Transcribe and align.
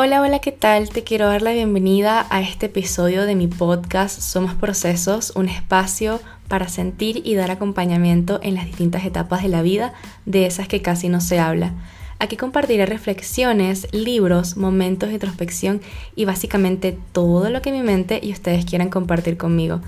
Hola, 0.00 0.22
hola, 0.22 0.38
¿qué 0.38 0.52
tal? 0.52 0.90
Te 0.90 1.02
quiero 1.02 1.26
dar 1.26 1.42
la 1.42 1.50
bienvenida 1.50 2.24
a 2.30 2.40
este 2.40 2.66
episodio 2.66 3.26
de 3.26 3.34
mi 3.34 3.48
podcast 3.48 4.20
Somos 4.20 4.54
Procesos, 4.54 5.32
un 5.34 5.48
espacio 5.48 6.20
para 6.46 6.68
sentir 6.68 7.20
y 7.24 7.34
dar 7.34 7.50
acompañamiento 7.50 8.38
en 8.44 8.54
las 8.54 8.66
distintas 8.66 9.04
etapas 9.04 9.42
de 9.42 9.48
la 9.48 9.60
vida, 9.60 9.94
de 10.24 10.46
esas 10.46 10.68
que 10.68 10.82
casi 10.82 11.08
no 11.08 11.20
se 11.20 11.40
habla. 11.40 11.72
Aquí 12.20 12.36
compartiré 12.36 12.86
reflexiones, 12.86 13.92
libros, 13.92 14.56
momentos 14.56 15.08
de 15.08 15.16
introspección 15.16 15.80
y 16.14 16.26
básicamente 16.26 16.96
todo 17.10 17.50
lo 17.50 17.60
que 17.60 17.72
mi 17.72 17.82
mente 17.82 18.20
y 18.22 18.30
ustedes 18.30 18.66
quieran 18.66 18.90
compartir 18.90 19.36
conmigo. 19.36 19.80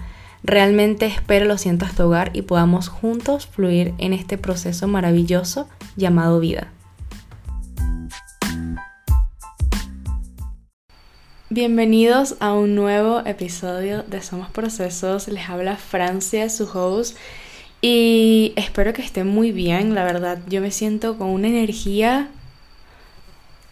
Realmente 0.43 1.07
espero 1.07 1.47
lo 1.47 1.57
sientas 1.57 1.95
tu 1.95 2.03
hogar 2.03 2.33
y 2.33 2.43
podamos 2.43 2.89
juntos 2.89 3.47
fluir 3.47 3.95
en 3.99 4.13
este 4.13 4.39
proceso 4.39 4.89
maravilloso 4.89 5.69
llamado 5.95 6.41
vida. 6.41 6.73
Bienvenidos 11.53 12.37
a 12.39 12.53
un 12.53 12.77
nuevo 12.77 13.27
episodio 13.27 14.05
de 14.05 14.23
Somos 14.23 14.49
Procesos. 14.51 15.27
Les 15.27 15.49
habla 15.49 15.75
Francia, 15.75 16.49
su 16.49 16.63
host, 16.73 17.17
y 17.83 18.53
espero 18.55 18.93
que 18.93 19.03
estén 19.03 19.27
muy 19.27 19.51
bien. 19.51 19.97
La 19.97 20.05
verdad, 20.05 20.39
yo 20.47 20.61
me 20.61 20.71
siento 20.71 21.19
con 21.19 21.27
una 21.27 21.49
energía 21.49 22.29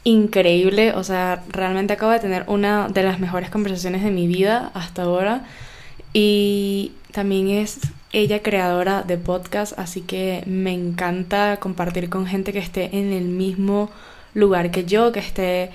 increíble. 0.02 0.92
O 0.94 1.04
sea, 1.04 1.44
realmente 1.50 1.92
acabo 1.92 2.10
de 2.10 2.18
tener 2.18 2.42
una 2.48 2.88
de 2.88 3.04
las 3.04 3.20
mejores 3.20 3.48
conversaciones 3.48 4.02
de 4.02 4.10
mi 4.10 4.26
vida 4.26 4.72
hasta 4.74 5.02
ahora. 5.02 5.46
Y 6.12 6.90
también 7.12 7.48
es 7.48 7.78
ella 8.10 8.42
creadora 8.42 9.02
de 9.02 9.18
podcast, 9.18 9.78
así 9.78 10.00
que 10.00 10.42
me 10.46 10.72
encanta 10.72 11.58
compartir 11.60 12.10
con 12.10 12.26
gente 12.26 12.52
que 12.52 12.58
esté 12.58 12.98
en 12.98 13.12
el 13.12 13.26
mismo 13.26 13.88
lugar 14.34 14.72
que 14.72 14.84
yo, 14.84 15.12
que 15.12 15.20
esté 15.20 15.70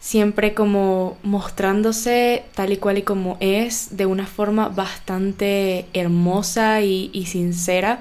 siempre 0.00 0.54
como 0.54 1.18
mostrándose 1.22 2.44
tal 2.54 2.72
y 2.72 2.78
cual 2.78 2.98
y 2.98 3.02
como 3.02 3.36
es, 3.40 3.96
de 3.96 4.06
una 4.06 4.26
forma 4.26 4.68
bastante 4.68 5.86
hermosa 5.92 6.80
y, 6.80 7.26
sincera. 7.26 8.00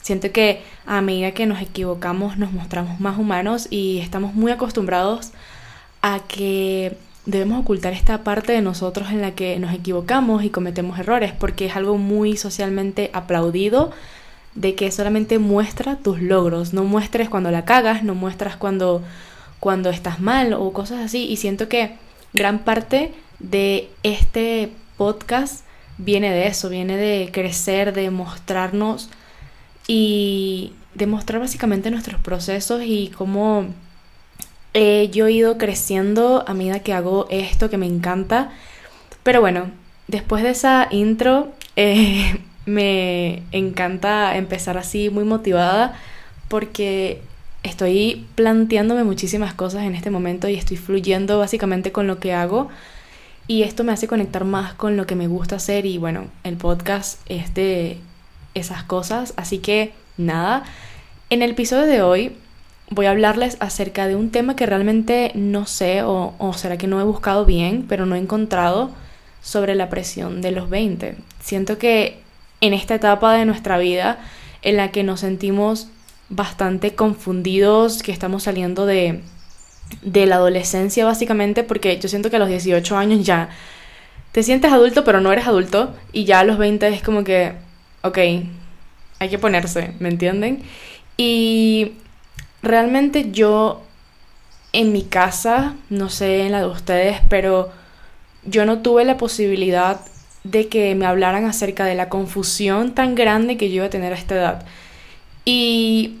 Siento 0.00 0.32
que 0.32 0.62
a 0.86 1.02
medida 1.02 1.32
que 1.32 1.46
nos 1.46 1.60
equivocamos 1.60 2.38
nos 2.38 2.52
mostramos 2.52 3.00
más 3.00 3.18
humanos 3.18 3.66
y 3.68 3.98
estamos 3.98 4.32
muy 4.32 4.52
acostumbrados 4.52 5.32
a 6.00 6.20
que 6.20 6.96
debemos 7.26 7.60
ocultar 7.60 7.92
esta 7.92 8.24
parte 8.24 8.52
de 8.52 8.62
nosotros 8.62 9.10
en 9.10 9.20
la 9.20 9.32
que 9.32 9.58
nos 9.58 9.74
equivocamos 9.74 10.42
y 10.44 10.50
cometemos 10.50 10.98
errores, 10.98 11.32
porque 11.32 11.66
es 11.66 11.76
algo 11.76 11.98
muy 11.98 12.36
socialmente 12.36 13.10
aplaudido 13.12 13.90
de 14.54 14.74
que 14.74 14.90
solamente 14.90 15.38
muestra 15.38 15.96
tus 15.96 16.22
logros, 16.22 16.72
no 16.72 16.84
muestres 16.84 17.28
cuando 17.28 17.50
la 17.50 17.64
cagas, 17.64 18.02
no 18.02 18.14
muestras 18.14 18.56
cuando 18.56 19.02
cuando 19.60 19.90
estás 19.90 20.20
mal 20.20 20.52
o 20.54 20.72
cosas 20.72 21.00
así. 21.00 21.26
Y 21.28 21.36
siento 21.36 21.68
que 21.68 21.96
gran 22.32 22.60
parte 22.60 23.12
de 23.38 23.90
este 24.02 24.72
podcast 24.96 25.64
viene 25.98 26.30
de 26.30 26.46
eso, 26.46 26.68
viene 26.68 26.96
de 26.96 27.30
crecer, 27.32 27.92
de 27.92 28.10
mostrarnos 28.10 29.10
y 29.86 30.72
de 30.94 31.06
mostrar 31.06 31.40
básicamente 31.40 31.90
nuestros 31.90 32.20
procesos 32.20 32.82
y 32.84 33.08
cómo 33.16 33.66
yo 34.74 35.26
he 35.26 35.32
ido 35.32 35.58
creciendo 35.58 36.44
a 36.46 36.54
medida 36.54 36.80
que 36.80 36.92
hago 36.92 37.26
esto 37.30 37.70
que 37.70 37.78
me 37.78 37.86
encanta. 37.86 38.50
Pero 39.22 39.40
bueno, 39.40 39.70
después 40.08 40.42
de 40.42 40.50
esa 40.50 40.88
intro, 40.90 41.52
eh, 41.76 42.40
me 42.66 43.42
encanta 43.52 44.36
empezar 44.36 44.78
así 44.78 45.10
muy 45.10 45.24
motivada 45.24 45.98
porque 46.48 47.22
estoy 47.62 48.26
planteándome 48.34 49.04
muchísimas 49.04 49.54
cosas 49.54 49.84
en 49.84 49.94
este 49.94 50.10
momento 50.10 50.48
y 50.48 50.54
estoy 50.54 50.76
fluyendo 50.76 51.38
básicamente 51.38 51.92
con 51.92 52.06
lo 52.06 52.18
que 52.18 52.32
hago. 52.32 52.68
Y 53.46 53.62
esto 53.64 53.84
me 53.84 53.92
hace 53.92 54.06
conectar 54.06 54.44
más 54.44 54.74
con 54.74 54.96
lo 54.96 55.06
que 55.06 55.16
me 55.16 55.26
gusta 55.26 55.56
hacer 55.56 55.84
y 55.86 55.98
bueno, 55.98 56.26
el 56.44 56.56
podcast 56.56 57.20
es 57.26 57.52
de 57.54 57.98
esas 58.54 58.84
cosas, 58.84 59.34
así 59.36 59.58
que 59.58 59.92
nada, 60.16 60.64
en 61.30 61.42
el 61.42 61.52
episodio 61.52 61.86
de 61.86 62.02
hoy 62.02 62.36
voy 62.90 63.06
a 63.06 63.10
hablarles 63.10 63.56
acerca 63.60 64.06
de 64.06 64.16
un 64.16 64.30
tema 64.30 64.56
que 64.56 64.66
realmente 64.66 65.32
no 65.34 65.66
sé 65.66 66.02
o, 66.02 66.34
o 66.38 66.52
será 66.52 66.76
que 66.76 66.86
no 66.86 67.00
he 67.00 67.04
buscado 67.04 67.44
bien, 67.44 67.86
pero 67.88 68.06
no 68.06 68.14
he 68.14 68.18
encontrado 68.18 68.90
sobre 69.42 69.74
la 69.74 69.88
presión 69.88 70.42
de 70.42 70.50
los 70.52 70.68
20. 70.68 71.16
Siento 71.40 71.78
que 71.78 72.20
en 72.60 72.74
esta 72.74 72.94
etapa 72.94 73.34
de 73.34 73.46
nuestra 73.46 73.78
vida 73.78 74.18
en 74.62 74.76
la 74.76 74.90
que 74.90 75.02
nos 75.02 75.20
sentimos 75.20 75.88
bastante 76.30 76.94
confundidos, 76.94 78.02
que 78.02 78.12
estamos 78.12 78.44
saliendo 78.44 78.86
de, 78.86 79.20
de 80.02 80.26
la 80.26 80.36
adolescencia 80.36 81.04
básicamente, 81.04 81.64
porque 81.64 81.98
yo 81.98 82.08
siento 82.08 82.30
que 82.30 82.36
a 82.36 82.38
los 82.38 82.48
18 82.48 82.96
años 82.96 83.26
ya 83.26 83.50
te 84.32 84.42
sientes 84.42 84.72
adulto, 84.72 85.04
pero 85.04 85.20
no 85.20 85.32
eres 85.32 85.46
adulto, 85.46 85.94
y 86.12 86.24
ya 86.24 86.40
a 86.40 86.44
los 86.44 86.56
20 86.56 86.88
es 86.88 87.02
como 87.02 87.24
que, 87.24 87.54
ok, 88.02 88.18
hay 89.18 89.28
que 89.28 89.38
ponerse, 89.38 89.92
¿me 89.98 90.08
entienden? 90.08 90.62
Y 91.16 91.92
realmente 92.62 93.30
yo 93.32 93.82
en 94.72 94.92
mi 94.92 95.02
casa, 95.02 95.74
no 95.90 96.08
sé 96.08 96.46
en 96.46 96.52
la 96.52 96.60
de 96.60 96.68
ustedes, 96.68 97.18
pero 97.28 97.70
yo 98.44 98.64
no 98.64 98.78
tuve 98.78 99.04
la 99.04 99.16
posibilidad 99.16 100.00
de 100.44 100.68
que 100.68 100.94
me 100.94 101.06
hablaran 101.06 101.44
acerca 101.44 101.84
de 101.84 101.94
la 101.94 102.08
confusión 102.08 102.94
tan 102.94 103.14
grande 103.14 103.56
que 103.56 103.68
yo 103.68 103.76
iba 103.76 103.86
a 103.86 103.90
tener 103.90 104.12
a 104.12 104.16
esta 104.16 104.36
edad. 104.36 104.64
Y 105.44 106.18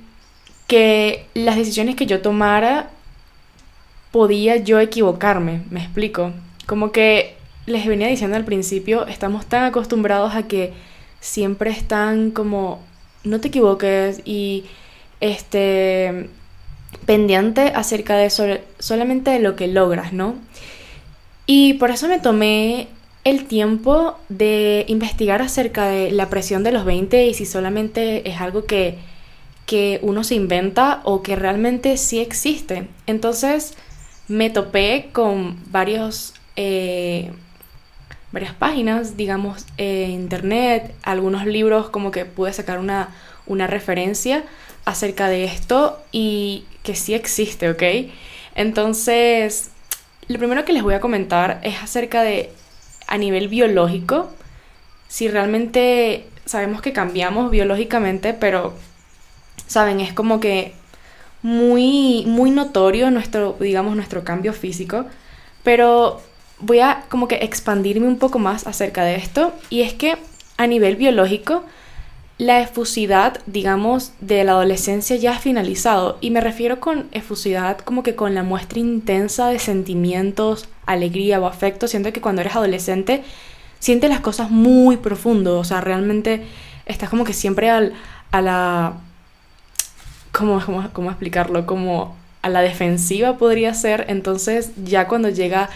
que 0.66 1.26
las 1.34 1.56
decisiones 1.56 1.96
que 1.96 2.06
yo 2.06 2.20
tomara 2.20 2.90
podía 4.10 4.56
yo 4.56 4.80
equivocarme, 4.80 5.62
me 5.70 5.80
explico. 5.80 6.32
Como 6.66 6.92
que 6.92 7.34
les 7.66 7.86
venía 7.86 8.08
diciendo 8.08 8.36
al 8.36 8.44
principio, 8.44 9.06
estamos 9.06 9.46
tan 9.46 9.64
acostumbrados 9.64 10.34
a 10.34 10.44
que 10.44 10.72
siempre 11.20 11.70
están 11.70 12.30
como 12.30 12.82
no 13.24 13.40
te 13.40 13.48
equivoques 13.48 14.22
y 14.24 14.64
este 15.20 16.30
pendiente 17.06 17.72
acerca 17.74 18.16
de 18.16 18.30
solamente 18.78 19.30
de 19.30 19.40
lo 19.40 19.56
que 19.56 19.68
logras, 19.68 20.12
¿no? 20.12 20.34
Y 21.46 21.74
por 21.74 21.90
eso 21.90 22.08
me 22.08 22.18
tomé 22.18 22.88
el 23.24 23.46
tiempo 23.46 24.16
de 24.28 24.84
investigar 24.88 25.42
acerca 25.42 25.86
de 25.86 26.10
la 26.10 26.30
presión 26.30 26.62
de 26.62 26.72
los 26.72 26.84
20 26.84 27.26
y 27.26 27.34
si 27.34 27.46
solamente 27.46 28.28
es 28.28 28.40
algo 28.40 28.64
que 28.64 28.98
que 29.70 30.00
uno 30.02 30.24
se 30.24 30.34
inventa 30.34 31.00
o 31.04 31.22
que 31.22 31.36
realmente 31.36 31.96
sí 31.96 32.18
existe. 32.18 32.88
Entonces 33.06 33.74
me 34.26 34.50
topé 34.50 35.10
con 35.12 35.60
varios, 35.70 36.34
eh, 36.56 37.30
varias 38.32 38.52
páginas, 38.52 39.16
digamos, 39.16 39.64
en 39.76 40.10
internet, 40.10 40.92
algunos 41.04 41.46
libros 41.46 41.88
como 41.88 42.10
que 42.10 42.24
pude 42.24 42.52
sacar 42.52 42.80
una, 42.80 43.14
una 43.46 43.68
referencia 43.68 44.42
acerca 44.86 45.28
de 45.28 45.44
esto 45.44 46.02
y 46.10 46.64
que 46.82 46.96
sí 46.96 47.14
existe, 47.14 47.70
¿ok? 47.70 48.10
Entonces, 48.56 49.70
lo 50.26 50.38
primero 50.38 50.64
que 50.64 50.72
les 50.72 50.82
voy 50.82 50.94
a 50.94 51.00
comentar 51.00 51.60
es 51.62 51.80
acerca 51.80 52.22
de, 52.22 52.50
a 53.10 53.18
nivel 53.18 53.48
biológico, 53.48 54.30
si 55.08 55.28
realmente 55.28 56.26
sabemos 56.46 56.80
que 56.80 56.94
cambiamos 56.94 57.50
biológicamente, 57.50 58.32
pero 58.32 58.72
¿saben? 59.66 60.00
Es 60.00 60.12
como 60.12 60.40
que 60.40 60.72
muy, 61.42 62.24
muy 62.26 62.50
notorio 62.50 63.10
nuestro, 63.10 63.56
digamos, 63.60 63.94
nuestro 63.96 64.24
cambio 64.24 64.52
físico, 64.52 65.06
pero 65.62 66.20
voy 66.58 66.80
a 66.80 67.04
como 67.08 67.28
que 67.28 67.36
expandirme 67.36 68.06
un 68.06 68.18
poco 68.18 68.38
más 68.38 68.66
acerca 68.66 69.04
de 69.04 69.16
esto, 69.16 69.52
y 69.70 69.82
es 69.82 69.92
que 69.92 70.16
a 70.56 70.66
nivel 70.66 70.96
biológico, 70.96 71.64
la 72.40 72.62
efusidad, 72.62 73.38
digamos, 73.44 74.12
de 74.22 74.44
la 74.44 74.52
adolescencia 74.52 75.14
ya 75.16 75.32
ha 75.32 75.38
finalizado, 75.38 76.16
y 76.22 76.30
me 76.30 76.40
refiero 76.40 76.80
con 76.80 77.06
efusidad 77.12 77.76
como 77.76 78.02
que 78.02 78.14
con 78.14 78.34
la 78.34 78.42
muestra 78.42 78.78
intensa 78.78 79.48
de 79.48 79.58
sentimientos, 79.58 80.66
alegría 80.86 81.38
o 81.38 81.46
afecto, 81.46 81.86
siento 81.86 82.14
que 82.14 82.22
cuando 82.22 82.40
eres 82.40 82.56
adolescente 82.56 83.22
sientes 83.78 84.08
las 84.08 84.20
cosas 84.20 84.50
muy 84.50 84.96
profundo, 84.96 85.58
o 85.58 85.64
sea, 85.64 85.82
realmente 85.82 86.46
estás 86.86 87.10
como 87.10 87.24
que 87.24 87.34
siempre 87.34 87.68
al, 87.68 87.92
a 88.30 88.40
la 88.40 88.94
¿cómo, 90.32 90.62
cómo, 90.94 91.10
explicarlo? 91.10 91.66
Como 91.66 92.16
a 92.40 92.48
la 92.48 92.62
defensiva 92.62 93.36
podría 93.36 93.74
ser. 93.74 94.06
Entonces 94.08 94.70
ya 94.82 95.08
cuando 95.08 95.28
llega 95.28 95.68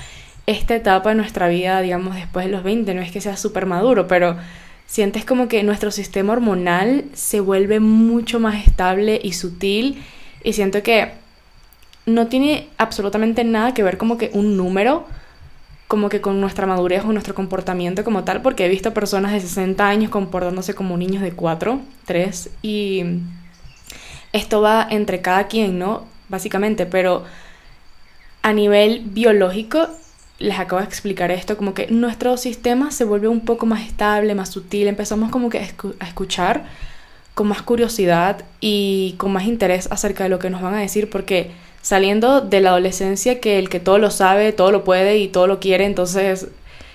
esta 0.47 0.75
etapa 0.75 1.11
en 1.11 1.19
nuestra 1.19 1.47
vida, 1.49 1.83
digamos 1.83 2.15
después 2.15 2.47
de 2.47 2.53
los 2.53 2.63
20, 2.63 2.95
no 2.95 3.03
es 3.03 3.13
que 3.13 3.21
sea 3.21 3.37
súper 3.37 3.67
maduro, 3.67 4.07
pero 4.09 4.39
sientes 4.87 5.25
como 5.25 5.49
que 5.49 5.63
nuestro 5.63 5.91
sistema 5.91 6.33
hormonal 6.33 7.05
se 7.15 7.41
vuelve 7.41 7.81
mucho 7.81 8.41
más 8.41 8.67
estable 8.67 9.21
y 9.23 9.33
sutil 9.33 10.03
y 10.43 10.53
siento 10.53 10.83
que 10.83 11.13
no 12.07 12.27
tiene 12.27 12.69
absolutamente 12.77 13.45
nada 13.45 13.75
que 13.75 13.83
ver 13.83 13.97
como 13.99 14.19
que 14.19 14.31
un 14.35 14.57
número 14.57 15.07
como 15.89 16.09
que 16.09 16.21
con 16.21 16.41
nuestra 16.41 16.67
madurez 16.67 17.05
o 17.05 17.13
nuestro 17.13 17.35
comportamiento 17.35 18.05
como 18.05 18.25
tal, 18.25 18.43
porque 18.43 18.67
he 18.67 18.69
visto 18.69 18.95
personas 18.95 19.33
de 19.33 19.41
60 19.41 19.87
años 19.87 20.11
comportándose 20.11 20.75
como 20.75 20.97
niños 20.97 21.23
de 21.23 21.33
4, 21.33 21.81
3 22.07 22.51
y 22.63 23.05
esto 24.33 24.61
va 24.61 24.87
entre 24.91 25.21
cada 25.21 25.47
quien, 25.47 25.79
¿no? 25.79 26.05
Básicamente, 26.29 26.87
pero 26.87 27.25
a 28.43 28.53
nivel 28.53 29.03
biológico, 29.05 29.89
les 30.39 30.59
acabo 30.59 30.81
de 30.81 30.87
explicar 30.87 31.31
esto, 31.31 31.57
como 31.57 31.75
que 31.75 31.87
nuestro 31.89 32.37
sistema 32.37 32.91
se 32.91 33.05
vuelve 33.05 33.29
un 33.29 33.41
poco 33.41 33.67
más 33.67 33.87
estable, 33.87 34.35
más 34.35 34.51
sutil, 34.51 34.89
empezamos 34.89 35.31
como 35.31 35.49
que 35.49 35.59
a 35.59 36.07
escuchar 36.07 36.65
con 37.35 37.49
más 37.49 37.63
curiosidad 37.63 38.45
y 38.61 39.15
con 39.19 39.33
más 39.33 39.45
interés 39.45 39.89
acerca 39.91 40.25
de 40.25 40.31
lo 40.31 40.39
que 40.39 40.51
nos 40.51 40.63
van 40.63 40.75
a 40.75 40.81
decir, 40.81 41.11
porque 41.11 41.51
saliendo 41.83 42.41
de 42.41 42.61
la 42.61 42.71
adolescencia 42.71 43.41
que 43.41 43.59
el 43.59 43.69
que 43.69 43.81
todo 43.81 43.99
lo 43.99 44.11
sabe, 44.11 44.53
todo 44.53 44.71
lo 44.71 44.85
puede 44.85 45.19
y 45.19 45.29
todo 45.29 45.47
lo 45.47 45.61
quiere, 45.61 45.85
entonces 45.85 46.49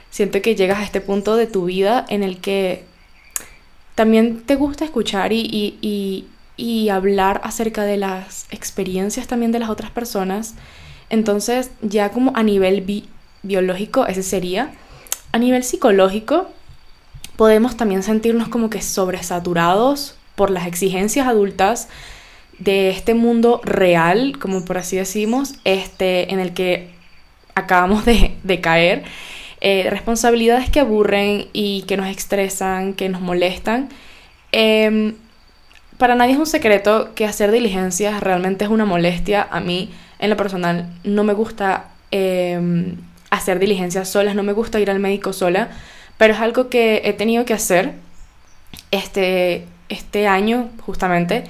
siento 0.10 0.42
que 0.42 0.56
llegas 0.56 0.80
a 0.80 0.84
este 0.84 1.02
punto 1.02 1.36
de 1.36 1.48
tu 1.48 1.66
vida 1.66 2.06
en 2.10 2.24
el 2.24 2.38
que 2.40 2.84
también 3.96 4.42
te 4.42 4.56
gusta 4.56 4.86
escuchar 4.86 5.34
y, 5.34 5.42
y, 5.82 6.26
y, 6.56 6.90
hablar 6.90 7.42
acerca 7.44 7.84
de 7.84 7.98
las 7.98 8.48
experiencias 8.50 9.28
también 9.28 9.52
de 9.52 9.60
las 9.60 9.70
otras 9.70 9.92
personas. 9.92 10.56
Entonces 11.10 11.72
ya 11.82 12.10
como 12.10 12.32
a 12.36 12.44
nivel 12.44 12.82
biológico 13.44 14.06
ese 14.08 14.24
sería. 14.24 14.72
A 15.32 15.38
nivel 15.38 15.64
psicológico 15.64 16.50
podemos 17.36 17.78
también 17.78 18.04
sentirnos 18.04 18.50
como 18.50 18.70
que 18.70 18.82
sobresaturados 18.82 20.16
por 20.36 20.50
las 20.50 20.68
exigencias 20.68 21.28
adultas 21.28 21.88
de 22.60 22.90
este 22.90 23.14
mundo 23.14 23.62
real, 23.64 24.38
como 24.40 24.66
por 24.66 24.78
así 24.78 24.98
decimos, 24.98 25.56
este, 25.64 26.34
en 26.34 26.40
el 26.40 26.54
que 26.54 26.90
acabamos 27.56 28.06
de, 28.06 28.62
caer. 28.62 29.04
Eh, 29.62 29.88
responsabilidades 29.90 30.70
que 30.70 30.80
aburren 30.80 31.48
y 31.52 31.84
que 31.84 31.98
nos 31.98 32.08
estresan, 32.08 32.94
que 32.94 33.10
nos 33.10 33.22
molestan. 33.22 33.90
Em, 34.52 35.16
para 35.98 36.16
nadie 36.16 36.34
es 36.34 36.40
un 36.40 36.46
secreto 36.46 37.14
que 37.14 37.26
hacer 37.26 37.52
diligencias 37.52 38.22
realmente 38.22 38.66
es 38.66 38.72
una 38.72 38.86
molestia. 38.86 39.48
A 39.52 39.60
mí, 39.60 39.92
en 40.20 40.30
lo 40.30 40.38
personal, 40.38 40.90
no 41.04 41.24
me 41.24 41.34
gusta 41.34 41.90
em, 42.12 42.96
hacer 43.30 43.60
diligencias 43.60 44.10
solas, 44.10 44.36
no 44.36 44.44
me 44.44 44.54
gusta 44.54 44.80
ir 44.80 44.90
al 44.90 45.00
médico 45.00 45.34
sola, 45.34 45.70
pero 46.18 46.34
es 46.34 46.40
algo 46.40 46.70
que 46.70 47.02
he 47.06 47.14
tenido 47.14 47.46
que 47.46 47.54
hacer 47.54 47.94
este, 48.92 49.66
este 49.90 50.28
año 50.28 50.70
justamente 50.86 51.44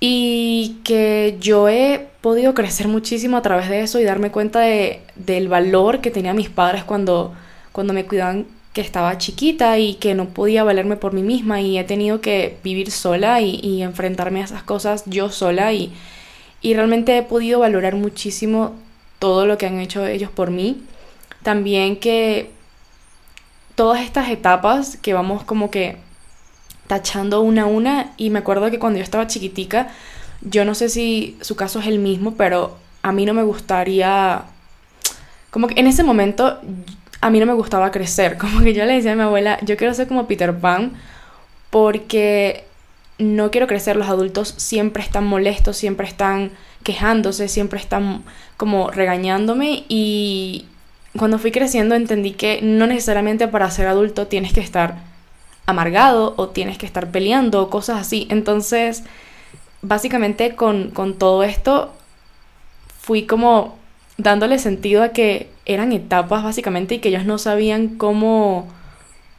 y 0.00 0.78
que 0.84 1.36
yo 1.40 1.68
he 1.68 2.06
podido 2.20 2.54
crecer 2.54 2.88
muchísimo 2.88 3.36
a 3.36 3.42
través 3.42 3.68
de 3.68 3.80
eso 3.80 3.98
y 3.98 4.04
darme 4.04 4.30
cuenta 4.30 4.60
de, 4.60 5.00
del 5.14 5.48
valor 5.48 6.00
que 6.00 6.10
tenían 6.10 6.36
mis 6.36 6.50
padres 6.50 6.84
cuando, 6.84 7.34
cuando 7.72 7.92
me 7.92 8.04
cuidaban 8.04 8.46
que 8.72 8.82
estaba 8.82 9.16
chiquita 9.16 9.78
y 9.78 9.94
que 9.94 10.14
no 10.14 10.26
podía 10.28 10.62
valerme 10.62 10.96
por 10.96 11.14
mí 11.14 11.22
misma 11.22 11.62
y 11.62 11.78
he 11.78 11.84
tenido 11.84 12.20
que 12.20 12.58
vivir 12.62 12.90
sola 12.90 13.40
y, 13.40 13.82
enfrentarme 13.82 14.42
a 14.42 14.44
esas 14.44 14.62
cosas 14.62 15.04
yo 15.06 15.30
sola 15.30 15.72
y, 15.72 15.94
y 16.60 16.74
realmente 16.74 17.16
he 17.16 17.22
podido 17.22 17.60
valorar 17.60 17.94
muchísimo 17.94 18.74
todo 19.18 19.46
lo 19.46 19.58
que 19.58 19.66
han 19.66 19.80
hecho 19.80 20.06
ellos 20.06 20.30
por 20.30 20.50
mí. 20.50 20.82
También 21.42 21.96
que 21.96 22.50
todas 23.74 24.00
estas 24.00 24.28
etapas 24.30 24.96
que 24.96 25.14
vamos 25.14 25.44
como 25.44 25.70
que 25.70 25.96
tachando 26.86 27.40
una 27.42 27.62
a 27.62 27.66
una 27.66 28.12
y 28.16 28.30
me 28.30 28.38
acuerdo 28.38 28.70
que 28.70 28.78
cuando 28.78 28.98
yo 28.98 29.04
estaba 29.04 29.26
chiquitica, 29.26 29.88
yo 30.40 30.64
no 30.64 30.74
sé 30.74 30.88
si 30.88 31.36
su 31.40 31.56
caso 31.56 31.80
es 31.80 31.86
el 31.86 31.98
mismo, 31.98 32.34
pero 32.34 32.76
a 33.02 33.12
mí 33.12 33.26
no 33.26 33.34
me 33.34 33.42
gustaría, 33.42 34.44
como 35.50 35.68
que 35.68 35.78
en 35.78 35.86
ese 35.86 36.02
momento 36.02 36.58
a 37.20 37.30
mí 37.30 37.40
no 37.40 37.46
me 37.46 37.54
gustaba 37.54 37.90
crecer, 37.90 38.38
como 38.38 38.60
que 38.60 38.74
yo 38.74 38.84
le 38.84 38.94
decía 38.94 39.12
a 39.12 39.16
mi 39.16 39.22
abuela, 39.22 39.58
yo 39.62 39.76
quiero 39.76 39.94
ser 39.94 40.08
como 40.08 40.26
Peter 40.26 40.56
Pan 40.58 40.92
porque 41.70 42.64
no 43.18 43.50
quiero 43.50 43.66
crecer, 43.66 43.96
los 43.96 44.08
adultos 44.08 44.54
siempre 44.56 45.02
están 45.02 45.26
molestos, 45.26 45.76
siempre 45.76 46.06
están 46.06 46.50
quejándose, 46.86 47.48
siempre 47.48 47.80
están 47.80 48.22
como 48.56 48.92
regañándome 48.92 49.82
y 49.88 50.66
cuando 51.18 51.40
fui 51.40 51.50
creciendo 51.50 51.96
entendí 51.96 52.30
que 52.30 52.60
no 52.62 52.86
necesariamente 52.86 53.48
para 53.48 53.68
ser 53.72 53.88
adulto 53.88 54.28
tienes 54.28 54.52
que 54.52 54.60
estar 54.60 54.94
amargado 55.66 56.34
o 56.36 56.50
tienes 56.50 56.78
que 56.78 56.86
estar 56.86 57.10
peleando 57.10 57.60
o 57.60 57.70
cosas 57.70 58.00
así. 58.00 58.28
Entonces, 58.30 59.02
básicamente 59.82 60.54
con, 60.54 60.92
todo 61.18 61.42
esto 61.42 61.92
fui 63.00 63.26
como 63.26 63.76
dándole 64.16 64.60
sentido 64.60 65.02
a 65.02 65.08
que 65.08 65.50
eran 65.64 65.90
etapas 65.92 66.44
básicamente 66.44 66.94
y 66.94 66.98
que 67.00 67.08
ellos 67.08 67.24
no 67.24 67.36
sabían 67.38 67.96
cómo, 67.98 68.68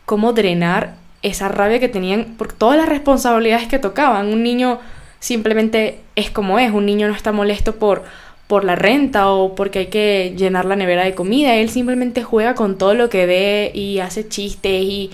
cómo 0.05 0.33
drenar 0.33 0.95
esa 1.21 1.47
rabia 1.47 1.79
que 1.79 1.87
tenían 1.87 2.35
por 2.37 2.51
todas 2.51 2.75
las 2.75 2.89
responsabilidades 2.89 3.69
que 3.69 3.79
tocaban. 3.79 4.27
Un 4.27 4.43
niño 4.43 4.79
simplemente 5.19 5.99
es 6.15 6.29
como 6.29 6.59
es, 6.59 6.71
un 6.71 6.85
niño 6.85 7.07
no 7.07 7.15
está 7.15 7.31
molesto 7.31 7.75
por, 7.75 8.03
por 8.47 8.63
la 8.63 8.75
renta 8.75 9.29
o 9.29 9.55
porque 9.55 9.79
hay 9.79 9.87
que 9.87 10.33
llenar 10.37 10.65
la 10.65 10.75
nevera 10.75 11.03
de 11.03 11.15
comida, 11.15 11.55
él 11.55 11.69
simplemente 11.69 12.23
juega 12.23 12.55
con 12.55 12.77
todo 12.77 12.93
lo 12.93 13.09
que 13.09 13.25
ve 13.25 13.71
y 13.73 13.99
hace 13.99 14.27
chistes 14.27 14.83
y, 14.83 15.11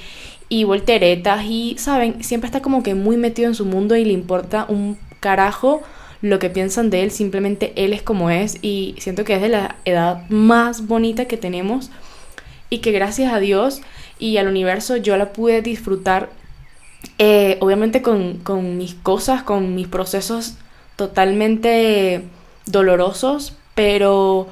y 0.49 0.63
volteretas 0.65 1.45
y, 1.45 1.75
¿saben? 1.77 2.23
Siempre 2.23 2.47
está 2.47 2.61
como 2.61 2.83
que 2.83 2.95
muy 2.95 3.17
metido 3.17 3.47
en 3.47 3.55
su 3.55 3.65
mundo 3.65 3.95
y 3.95 4.05
le 4.05 4.13
importa 4.13 4.65
un 4.69 4.97
carajo 5.19 5.81
lo 6.21 6.39
que 6.39 6.49
piensan 6.49 6.89
de 6.89 7.03
él, 7.03 7.11
simplemente 7.11 7.73
él 7.75 7.91
es 7.91 8.01
como 8.01 8.29
es 8.29 8.57
y 8.61 8.95
siento 8.97 9.25
que 9.25 9.35
es 9.35 9.41
de 9.41 9.49
la 9.49 9.75
edad 9.83 10.23
más 10.29 10.87
bonita 10.87 11.25
que 11.25 11.35
tenemos 11.35 11.91
y 12.69 12.77
que 12.77 12.93
gracias 12.93 13.33
a 13.33 13.39
Dios 13.39 13.81
y 14.19 14.37
al 14.37 14.47
universo 14.47 14.95
yo 14.95 15.17
la 15.17 15.33
pude 15.33 15.61
disfrutar 15.61 16.29
eh, 17.17 17.57
obviamente 17.59 18.01
con, 18.01 18.37
con 18.39 18.77
mis 18.77 18.95
cosas, 18.95 19.43
con 19.43 19.75
mis 19.75 19.87
procesos 19.87 20.55
totalmente 20.95 22.23
dolorosos, 22.65 23.55
pero 23.75 24.47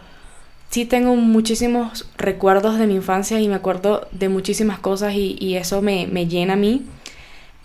sí 0.69 0.86
tengo 0.86 1.15
muchísimos 1.15 2.07
recuerdos 2.18 2.80
de 2.80 2.88
mi 2.88 2.95
infancia 2.95 3.39
y 3.39 3.48
me 3.48 3.56
acuerdo 3.56 4.07
de 4.12 4.30
muchísimas 4.30 4.80
cosas 4.80 5.13
y, 5.13 5.56
eso 5.56 5.81
me, 5.81 6.07
llena 6.27 6.53
a 6.53 6.56
mí. 6.56 6.86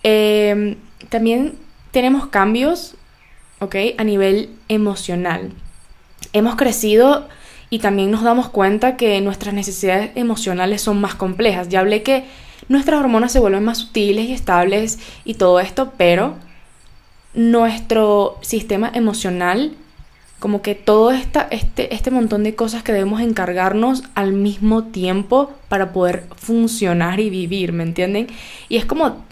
Em, 0.02 0.76
también 1.08 1.54
tenemos 1.92 2.26
cambios, 2.26 2.94
¿ok? 3.60 3.76
A 3.96 4.04
nivel 4.04 4.50
emocional. 4.68 5.52
Hemos 6.32 6.56
crecido 6.56 7.28
y 7.70 7.78
también 7.78 8.10
nos 8.10 8.22
damos 8.22 8.48
cuenta 8.48 8.96
que 8.96 9.20
nuestras 9.20 9.54
necesidades 9.54 10.10
emocionales 10.16 10.82
son 10.82 11.00
más 11.00 11.14
complejas. 11.14 11.68
Ya 11.68 11.80
hablé 11.80 12.02
que 12.02 12.24
nuestras 12.68 13.00
hormonas 13.00 13.32
se 13.32 13.38
vuelven 13.38 13.64
más 13.64 13.78
sutiles 13.78 14.28
y 14.28 14.32
estables 14.32 14.98
y 15.24 15.34
todo 15.34 15.60
esto, 15.60 15.92
pero 15.96 16.34
nuestro 17.34 18.38
sistema 18.42 18.90
emocional 18.94 19.72
como 20.38 20.60
que 20.60 20.74
todo 20.74 21.12
esta, 21.12 21.48
este, 21.50 21.94
este 21.94 22.10
montón 22.10 22.42
de 22.42 22.54
cosas 22.54 22.82
que 22.82 22.92
debemos 22.92 23.20
encargarnos 23.20 24.04
al 24.14 24.32
mismo 24.32 24.84
tiempo 24.84 25.50
para 25.68 25.92
poder 25.92 26.24
funcionar 26.36 27.20
y 27.20 27.30
vivir, 27.30 27.72
¿me 27.72 27.84
entienden? 27.84 28.28
Y 28.68 28.76
es 28.76 28.84
como 28.84 29.24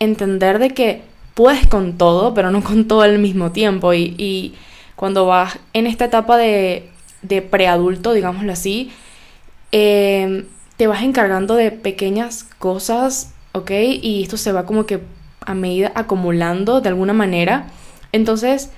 entender 0.00 0.58
de 0.58 0.70
que 0.70 1.02
puedes 1.34 1.66
con 1.66 1.96
todo, 1.96 2.34
pero 2.34 2.50
no 2.50 2.62
con 2.62 2.88
todo 2.88 3.02
al 3.02 3.18
mismo 3.18 3.52
tiempo. 3.52 3.94
Y, 3.94 4.54
cuando 4.96 5.26
vas 5.26 5.58
en 5.74 5.86
esta 5.86 6.06
etapa 6.06 6.38
de, 6.38 6.88
de 7.20 7.42
preadulto, 7.42 8.14
digámoslo 8.14 8.50
así, 8.50 8.90
em, 9.70 10.46
te 10.76 10.86
vas 10.86 11.02
encargando 11.02 11.54
de 11.54 11.70
pequeñas 11.70 12.44
cosas, 12.58 13.32
¿ok? 13.52 13.70
Y 14.02 14.22
esto 14.22 14.36
se 14.36 14.52
va 14.52 14.66
como 14.66 14.86
que 14.86 15.00
a 15.40 15.54
medida 15.54 15.92
acumulando 15.94 16.80
de 16.80 16.88
alguna 16.88 17.12
manera. 17.12 17.68
Entonces, 18.12 18.70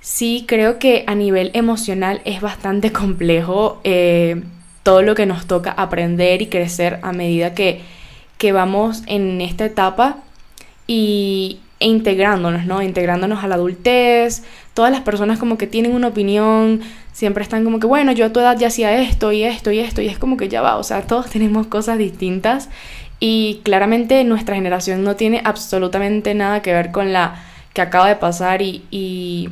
sí 0.00 0.44
creo 0.46 0.78
que 0.78 1.04
a 1.06 1.14
nivel 1.14 1.50
emocional 1.54 2.20
es 2.24 2.40
bastante 2.40 2.92
complejo 2.92 3.80
eh, 3.84 4.42
todo 4.82 5.02
lo 5.02 5.14
que 5.14 5.26
nos 5.26 5.46
toca 5.46 5.70
aprender 5.70 6.42
y 6.42 6.46
crecer 6.46 6.98
a 7.02 7.12
medida 7.12 7.54
que, 7.54 7.82
vamos 8.52 9.04
en 9.06 9.40
esta 9.40 9.64
etapa 9.64 10.16
y, 10.88 11.60
e 11.82 11.86
integrándonos, 11.86 12.64
¿no? 12.64 12.82
Integrándonos 12.82 13.44
a 13.44 13.48
la 13.48 13.56
adultez. 13.56 14.42
Todas 14.74 14.90
las 14.90 15.02
personas 15.02 15.38
como 15.38 15.58
que 15.58 15.66
tienen 15.66 15.94
una 15.94 16.08
opinión, 16.08 16.80
siempre 17.12 17.42
están 17.42 17.64
como 17.64 17.80
que, 17.80 17.86
bueno, 17.86 18.12
yo 18.12 18.26
a 18.26 18.32
tu 18.32 18.40
edad 18.40 18.58
ya 18.58 18.68
hacía 18.68 19.00
esto 19.02 19.32
y 19.32 19.42
esto 19.42 19.70
y 19.70 19.80
esto, 19.80 20.00
y 20.00 20.08
es 20.08 20.18
como 20.18 20.36
que 20.36 20.48
ya 20.48 20.62
va, 20.62 20.76
o 20.76 20.82
sea, 20.82 21.02
todos 21.02 21.28
tenemos 21.30 21.66
cosas 21.66 21.98
distintas 21.98 22.68
y 23.20 23.60
claramente 23.64 24.24
nuestra 24.24 24.56
generación 24.56 25.04
no 25.04 25.16
tiene 25.16 25.42
absolutamente 25.44 26.34
nada 26.34 26.62
que 26.62 26.72
ver 26.72 26.90
con 26.90 27.12
la 27.12 27.44
que 27.74 27.82
acaba 27.82 28.08
de 28.08 28.16
pasar 28.16 28.62
y 28.62 29.50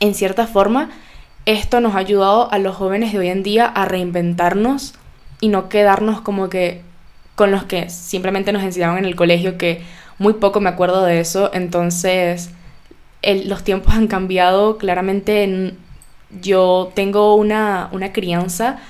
en 0.00 0.14
cierta 0.14 0.46
forma, 0.46 0.90
esto 1.46 1.80
nos 1.80 1.94
ha 1.94 1.98
ayudado 1.98 2.50
a 2.52 2.58
los 2.58 2.76
jóvenes 2.76 3.12
de 3.12 3.18
hoy 3.18 3.28
en 3.28 3.42
día 3.42 3.66
a 3.66 3.84
reinventarnos 3.84 4.94
y 5.40 5.48
no 5.48 5.68
quedarnos 5.68 6.20
como 6.20 6.48
que 6.48 6.82
con 7.34 7.50
los 7.50 7.64
que 7.64 7.88
simplemente 7.88 8.52
nos 8.52 8.62
enseñaban 8.62 8.98
en 8.98 9.04
el 9.06 9.16
colegio, 9.16 9.56
que 9.56 9.82
muy 10.20 10.34
poco 10.34 10.60
me 10.60 10.68
acuerdo 10.68 11.02
de 11.02 11.18
eso, 11.18 11.50
entonces 11.54 12.50
los 13.22 13.64
tiempos 13.64 13.94
han 13.94 14.06
cambiado, 14.06 14.76
claramente 14.76 15.72
yo 16.42 16.92
tengo 16.94 17.34
una, 17.36 17.88
una 17.92 18.12
crianza 18.12 18.80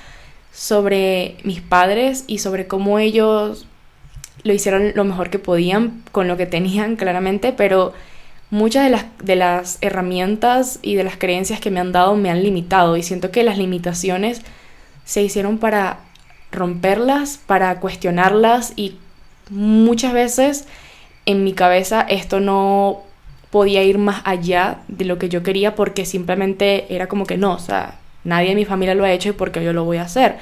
sobre 0.52 1.36
mis 1.44 1.60
padres 1.60 2.24
y 2.26 2.38
sobre 2.38 2.66
cómo 2.66 2.98
ellos 2.98 3.68
lo 4.42 4.52
hicieron 4.52 4.90
lo 4.96 5.04
mejor 5.04 5.30
que 5.30 5.38
podían 5.38 6.02
con 6.10 6.26
lo 6.26 6.36
que 6.36 6.46
tenían, 6.46 6.96
claramente, 6.96 7.52
pero 7.52 7.92
muchas 8.50 8.82
de 8.82 8.90
las, 8.90 9.04
de 9.22 9.36
las 9.36 9.78
herramientas 9.82 10.80
y 10.82 10.96
de 10.96 11.04
las 11.04 11.16
creencias 11.16 11.60
que 11.60 11.70
me 11.70 11.78
han 11.78 11.92
dado 11.92 12.16
me 12.16 12.30
han 12.30 12.42
limitado 12.42 12.96
y 12.96 13.04
siento 13.04 13.30
que 13.30 13.44
las 13.44 13.56
limitaciones 13.56 14.42
se 15.04 15.22
hicieron 15.22 15.58
para 15.58 16.00
romperlas, 16.50 17.38
para 17.46 17.78
cuestionarlas 17.78 18.72
y 18.74 18.96
muchas 19.48 20.12
veces 20.12 20.66
en 21.26 21.44
mi 21.44 21.52
cabeza 21.52 22.02
esto 22.02 22.40
no 22.40 23.02
podía 23.50 23.82
ir 23.82 23.98
más 23.98 24.22
allá 24.24 24.78
de 24.88 25.04
lo 25.04 25.18
que 25.18 25.28
yo 25.28 25.42
quería 25.42 25.74
porque 25.74 26.04
simplemente 26.04 26.86
era 26.94 27.08
como 27.08 27.26
que 27.26 27.36
no, 27.36 27.54
o 27.54 27.58
sea, 27.58 27.98
nadie 28.24 28.50
de 28.50 28.54
mi 28.54 28.64
familia 28.64 28.94
lo 28.94 29.04
ha 29.04 29.12
hecho 29.12 29.30
y 29.30 29.32
porque 29.32 29.62
yo 29.62 29.72
lo 29.72 29.84
voy 29.84 29.98
a 29.98 30.02
hacer. 30.02 30.38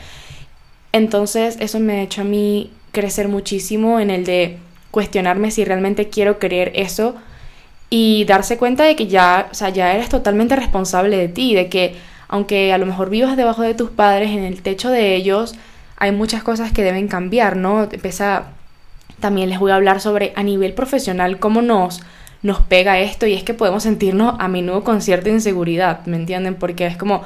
Entonces 0.92 1.56
eso 1.60 1.80
me 1.80 1.94
ha 1.94 2.02
hecho 2.02 2.22
a 2.22 2.24
mí 2.24 2.70
crecer 2.92 3.28
muchísimo 3.28 4.00
en 4.00 4.10
el 4.10 4.24
de 4.24 4.58
cuestionarme 4.90 5.50
si 5.50 5.64
realmente 5.64 6.08
quiero 6.08 6.38
querer 6.38 6.72
eso 6.74 7.14
y 7.90 8.24
darse 8.24 8.58
cuenta 8.58 8.84
de 8.84 8.96
que 8.96 9.06
ya, 9.06 9.48
o 9.50 9.54
sea, 9.54 9.70
ya 9.70 9.94
eres 9.94 10.08
totalmente 10.08 10.56
responsable 10.56 11.16
de 11.16 11.28
ti, 11.28 11.54
de 11.54 11.68
que 11.68 11.96
aunque 12.28 12.72
a 12.72 12.78
lo 12.78 12.86
mejor 12.86 13.08
vivas 13.08 13.36
debajo 13.36 13.62
de 13.62 13.74
tus 13.74 13.90
padres, 13.90 14.30
en 14.30 14.44
el 14.44 14.62
techo 14.62 14.90
de 14.90 15.14
ellos, 15.14 15.54
hay 15.96 16.12
muchas 16.12 16.42
cosas 16.42 16.72
que 16.72 16.82
deben 16.82 17.08
cambiar, 17.08 17.56
¿no? 17.56 17.84
Empieza, 17.84 18.48
también 19.20 19.48
les 19.48 19.58
voy 19.58 19.70
a 19.70 19.76
hablar 19.76 20.00
sobre 20.00 20.32
a 20.36 20.42
nivel 20.42 20.74
profesional 20.74 21.38
cómo 21.38 21.62
nos, 21.62 22.02
nos 22.42 22.60
pega 22.60 23.00
esto 23.00 23.26
y 23.26 23.34
es 23.34 23.42
que 23.42 23.54
podemos 23.54 23.82
sentirnos 23.82 24.36
a 24.38 24.48
menudo 24.48 24.84
con 24.84 25.02
cierta 25.02 25.30
inseguridad, 25.30 26.04
¿me 26.06 26.16
entienden? 26.16 26.54
Porque 26.54 26.86
es 26.86 26.96
como 26.96 27.22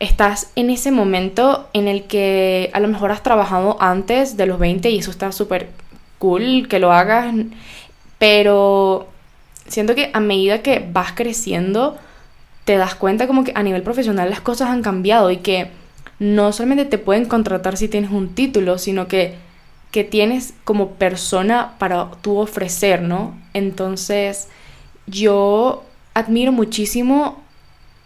estás 0.00 0.50
en 0.56 0.70
ese 0.70 0.90
momento 0.90 1.68
en 1.74 1.86
el 1.86 2.04
que 2.04 2.70
a 2.72 2.80
lo 2.80 2.88
mejor 2.88 3.12
has 3.12 3.22
trabajado 3.22 3.76
antes 3.80 4.36
de 4.36 4.46
los 4.46 4.58
20 4.58 4.90
y 4.90 4.98
eso 4.98 5.10
está 5.10 5.30
súper 5.30 5.68
cool 6.18 6.68
que 6.68 6.78
lo 6.78 6.92
hagas, 6.92 7.34
pero 8.18 9.08
siento 9.66 9.94
que 9.94 10.10
a 10.12 10.20
medida 10.20 10.62
que 10.62 10.86
vas 10.92 11.12
creciendo, 11.12 11.98
te 12.64 12.76
das 12.76 12.94
cuenta 12.94 13.26
como 13.26 13.44
que 13.44 13.52
a 13.54 13.62
nivel 13.62 13.82
profesional 13.82 14.30
las 14.30 14.40
cosas 14.40 14.70
han 14.70 14.82
cambiado 14.82 15.30
y 15.30 15.38
que 15.38 15.68
no 16.18 16.52
solamente 16.52 16.84
te 16.84 16.98
pueden 16.98 17.24
contratar 17.24 17.76
si 17.76 17.88
tienes 17.88 18.10
un 18.10 18.34
título, 18.34 18.78
sino 18.78 19.08
que, 19.08 19.34
que 19.90 20.04
tienes 20.04 20.54
como 20.64 20.90
persona 20.92 21.74
para 21.78 22.10
tú 22.22 22.38
ofrecer, 22.38 23.02
¿no? 23.02 23.36
Entonces, 23.54 24.48
yo 25.06 25.84
admiro 26.14 26.52
muchísimo 26.52 27.42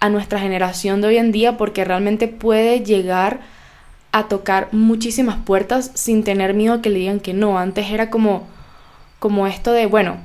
a 0.00 0.08
nuestra 0.08 0.38
generación 0.38 1.00
de 1.00 1.08
hoy 1.08 1.16
en 1.18 1.32
día 1.32 1.56
porque 1.56 1.84
realmente 1.84 2.28
puede 2.28 2.80
llegar 2.80 3.40
a 4.12 4.28
tocar 4.28 4.68
muchísimas 4.72 5.36
puertas 5.44 5.90
sin 5.94 6.24
tener 6.24 6.54
miedo 6.54 6.80
que 6.80 6.90
le 6.90 7.00
digan 7.00 7.20
que 7.20 7.34
no. 7.34 7.58
Antes 7.58 7.90
era 7.90 8.10
como, 8.10 8.46
como 9.18 9.46
esto 9.46 9.72
de, 9.72 9.86
bueno, 9.86 10.18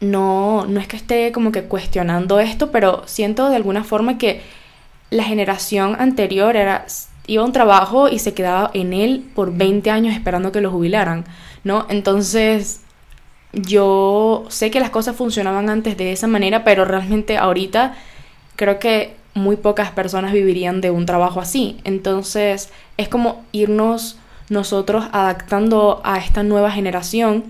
no, 0.00 0.66
no 0.66 0.80
es 0.80 0.88
que 0.88 0.96
esté 0.96 1.32
como 1.32 1.52
que 1.52 1.64
cuestionando 1.64 2.40
esto, 2.40 2.70
pero 2.70 3.02
siento 3.06 3.50
de 3.50 3.56
alguna 3.56 3.84
forma 3.84 4.18
que 4.18 4.42
la 5.10 5.24
generación 5.24 5.96
anterior 5.98 6.56
era 6.56 6.86
iba 7.28 7.42
a 7.42 7.46
un 7.46 7.52
trabajo 7.52 8.08
y 8.08 8.18
se 8.18 8.34
quedaba 8.34 8.70
en 8.74 8.92
él 8.92 9.30
por 9.34 9.54
20 9.54 9.90
años 9.90 10.14
esperando 10.14 10.50
que 10.50 10.60
lo 10.60 10.72
jubilaran, 10.72 11.24
¿no? 11.62 11.86
Entonces, 11.88 12.80
yo 13.52 14.46
sé 14.48 14.70
que 14.72 14.80
las 14.80 14.90
cosas 14.90 15.14
funcionaban 15.14 15.70
antes 15.70 15.96
de 15.96 16.10
esa 16.10 16.26
manera, 16.26 16.64
pero 16.64 16.84
realmente 16.84 17.36
ahorita 17.36 17.94
creo 18.56 18.80
que 18.80 19.14
muy 19.34 19.56
pocas 19.56 19.92
personas 19.92 20.32
vivirían 20.32 20.80
de 20.80 20.90
un 20.90 21.06
trabajo 21.06 21.40
así. 21.40 21.76
Entonces, 21.84 22.70
es 22.96 23.08
como 23.08 23.44
irnos 23.52 24.18
nosotros 24.48 25.04
adaptando 25.12 26.00
a 26.04 26.18
esta 26.18 26.42
nueva 26.42 26.72
generación 26.72 27.44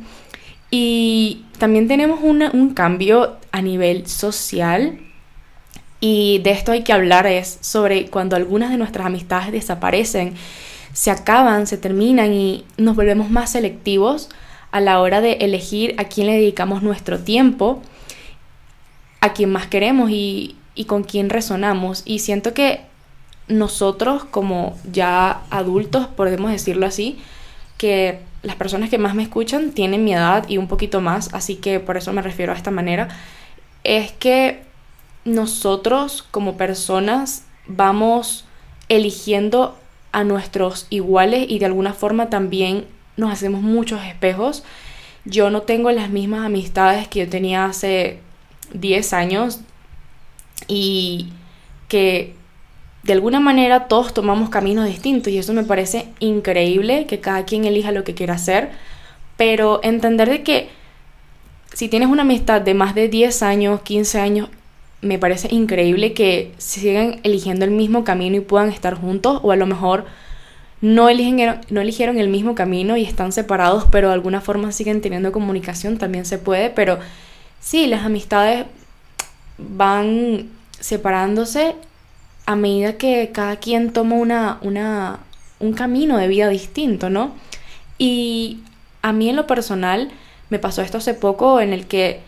y 0.70 1.46
también 1.58 1.88
tenemos 1.88 2.20
un 2.20 2.74
cambio 2.74 3.36
a 3.52 3.62
nivel 3.62 4.06
social 4.06 4.98
y 6.00 6.38
de 6.38 6.50
esto 6.50 6.72
hay 6.72 6.82
que 6.82 6.92
hablar 6.92 7.26
es 7.26 7.58
sobre 7.60 8.06
cuando 8.06 8.36
algunas 8.36 8.70
de 8.70 8.76
nuestras 8.76 9.06
amistades 9.06 9.52
desaparecen, 9.52 10.34
se 10.92 11.10
acaban, 11.10 11.66
se 11.66 11.76
terminan 11.76 12.32
y 12.32 12.64
nos 12.76 12.96
volvemos 12.96 13.30
más 13.30 13.52
selectivos 13.52 14.28
a 14.70 14.80
la 14.80 15.00
hora 15.00 15.20
de 15.20 15.32
elegir 15.34 15.94
a 15.98 16.04
quién 16.04 16.26
le 16.26 16.34
dedicamos 16.34 16.82
nuestro 16.82 17.18
tiempo, 17.18 17.82
a 19.20 19.32
quién 19.32 19.50
más 19.50 19.66
queremos 19.66 20.10
y, 20.10 20.56
y 20.74 20.84
con 20.84 21.02
quién 21.02 21.30
resonamos. 21.30 22.02
Y 22.04 22.20
siento 22.20 22.54
que 22.54 22.82
nosotros 23.48 24.24
como 24.24 24.76
ya 24.90 25.42
adultos, 25.50 26.06
podemos 26.06 26.50
decirlo 26.50 26.86
así, 26.86 27.18
que 27.76 28.20
las 28.42 28.56
personas 28.56 28.88
que 28.90 28.98
más 28.98 29.14
me 29.14 29.22
escuchan 29.22 29.72
tienen 29.72 30.04
mi 30.04 30.12
edad 30.12 30.48
y 30.48 30.58
un 30.58 30.68
poquito 30.68 31.00
más, 31.00 31.30
así 31.32 31.56
que 31.56 31.80
por 31.80 31.96
eso 31.96 32.12
me 32.12 32.22
refiero 32.22 32.52
a 32.52 32.56
esta 32.56 32.70
manera, 32.70 33.08
es 33.84 34.12
que 34.12 34.67
nosotros 35.34 36.26
como 36.30 36.56
personas 36.56 37.44
vamos 37.66 38.44
eligiendo 38.88 39.78
a 40.12 40.24
nuestros 40.24 40.86
iguales 40.90 41.46
y 41.48 41.58
de 41.58 41.66
alguna 41.66 41.92
forma 41.92 42.30
también 42.30 42.86
nos 43.16 43.32
hacemos 43.32 43.62
muchos 43.62 44.02
espejos. 44.04 44.64
Yo 45.24 45.50
no 45.50 45.62
tengo 45.62 45.90
las 45.90 46.10
mismas 46.10 46.46
amistades 46.46 47.08
que 47.08 47.20
yo 47.20 47.28
tenía 47.28 47.66
hace 47.66 48.20
10 48.72 49.12
años 49.12 49.60
y 50.66 51.28
que 51.88 52.34
de 53.02 53.12
alguna 53.12 53.40
manera 53.40 53.88
todos 53.88 54.12
tomamos 54.12 54.50
caminos 54.50 54.86
distintos 54.86 55.32
y 55.32 55.38
eso 55.38 55.52
me 55.52 55.64
parece 55.64 56.08
increíble 56.20 57.06
que 57.06 57.20
cada 57.20 57.44
quien 57.44 57.64
elija 57.64 57.92
lo 57.92 58.04
que 58.04 58.14
quiera 58.14 58.34
hacer, 58.34 58.70
pero 59.36 59.80
entender 59.82 60.28
de 60.28 60.42
que 60.42 60.68
si 61.72 61.88
tienes 61.88 62.08
una 62.08 62.22
amistad 62.22 62.60
de 62.60 62.74
más 62.74 62.94
de 62.94 63.08
10 63.08 63.42
años, 63.42 63.82
15 63.82 64.20
años, 64.20 64.48
me 65.00 65.18
parece 65.18 65.48
increíble 65.54 66.12
que 66.12 66.52
sigan 66.58 67.20
eligiendo 67.22 67.64
el 67.64 67.70
mismo 67.70 68.04
camino 68.04 68.36
y 68.36 68.40
puedan 68.40 68.70
estar 68.70 68.94
juntos 68.94 69.40
o 69.42 69.52
a 69.52 69.56
lo 69.56 69.66
mejor 69.66 70.06
no 70.80 71.08
eligieron, 71.08 71.60
no 71.70 71.80
eligieron 71.80 72.18
el 72.18 72.28
mismo 72.28 72.54
camino 72.54 72.96
y 72.96 73.04
están 73.04 73.32
separados, 73.32 73.86
pero 73.90 74.08
de 74.08 74.14
alguna 74.14 74.40
forma 74.40 74.72
siguen 74.72 75.00
teniendo 75.00 75.32
comunicación, 75.32 75.98
también 75.98 76.24
se 76.24 76.38
puede, 76.38 76.70
pero 76.70 76.98
sí, 77.60 77.86
las 77.86 78.04
amistades 78.04 78.66
van 79.58 80.48
separándose 80.78 81.74
a 82.46 82.56
medida 82.56 82.94
que 82.94 83.30
cada 83.32 83.56
quien 83.56 83.92
toma 83.92 84.16
una, 84.16 84.58
una, 84.62 85.18
un 85.58 85.72
camino 85.72 86.16
de 86.16 86.28
vida 86.28 86.48
distinto, 86.48 87.10
¿no? 87.10 87.32
Y 87.98 88.60
a 89.02 89.12
mí 89.12 89.28
en 89.28 89.36
lo 89.36 89.46
personal 89.46 90.10
me 90.48 90.58
pasó 90.58 90.82
esto 90.82 90.98
hace 90.98 91.14
poco 91.14 91.60
en 91.60 91.72
el 91.72 91.86
que 91.86 92.20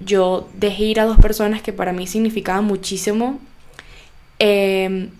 yo 0.00 0.48
dejé 0.54 0.84
ir 0.84 1.00
a 1.00 1.04
dos 1.04 1.18
personas 1.18 1.62
que 1.62 1.72
para 1.72 1.92
mí 1.92 2.06
significaban 2.06 2.64
muchísimo, 2.64 3.38
em, 4.38 5.10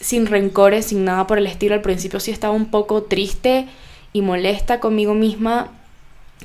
sin 0.00 0.26
rencores, 0.26 0.86
sin 0.86 1.04
nada 1.04 1.26
por 1.26 1.38
el 1.38 1.46
estilo. 1.46 1.74
Al 1.74 1.82
principio 1.82 2.18
sí 2.18 2.30
estaba 2.30 2.54
un 2.54 2.70
poco 2.70 3.04
triste 3.04 3.66
y 4.12 4.22
molesta 4.22 4.80
conmigo 4.80 5.14
misma 5.14 5.70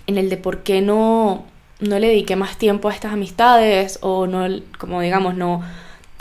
en 0.05 0.17
el 0.17 0.29
de 0.29 0.37
por 0.37 0.63
qué 0.63 0.81
no, 0.81 1.45
no 1.79 1.99
le 1.99 2.07
dediqué 2.07 2.35
más 2.35 2.57
tiempo 2.57 2.89
a 2.89 2.93
estas 2.93 3.13
amistades 3.13 3.99
o 4.01 4.27
no, 4.27 4.47
como 4.77 5.01
digamos, 5.01 5.35
no 5.35 5.63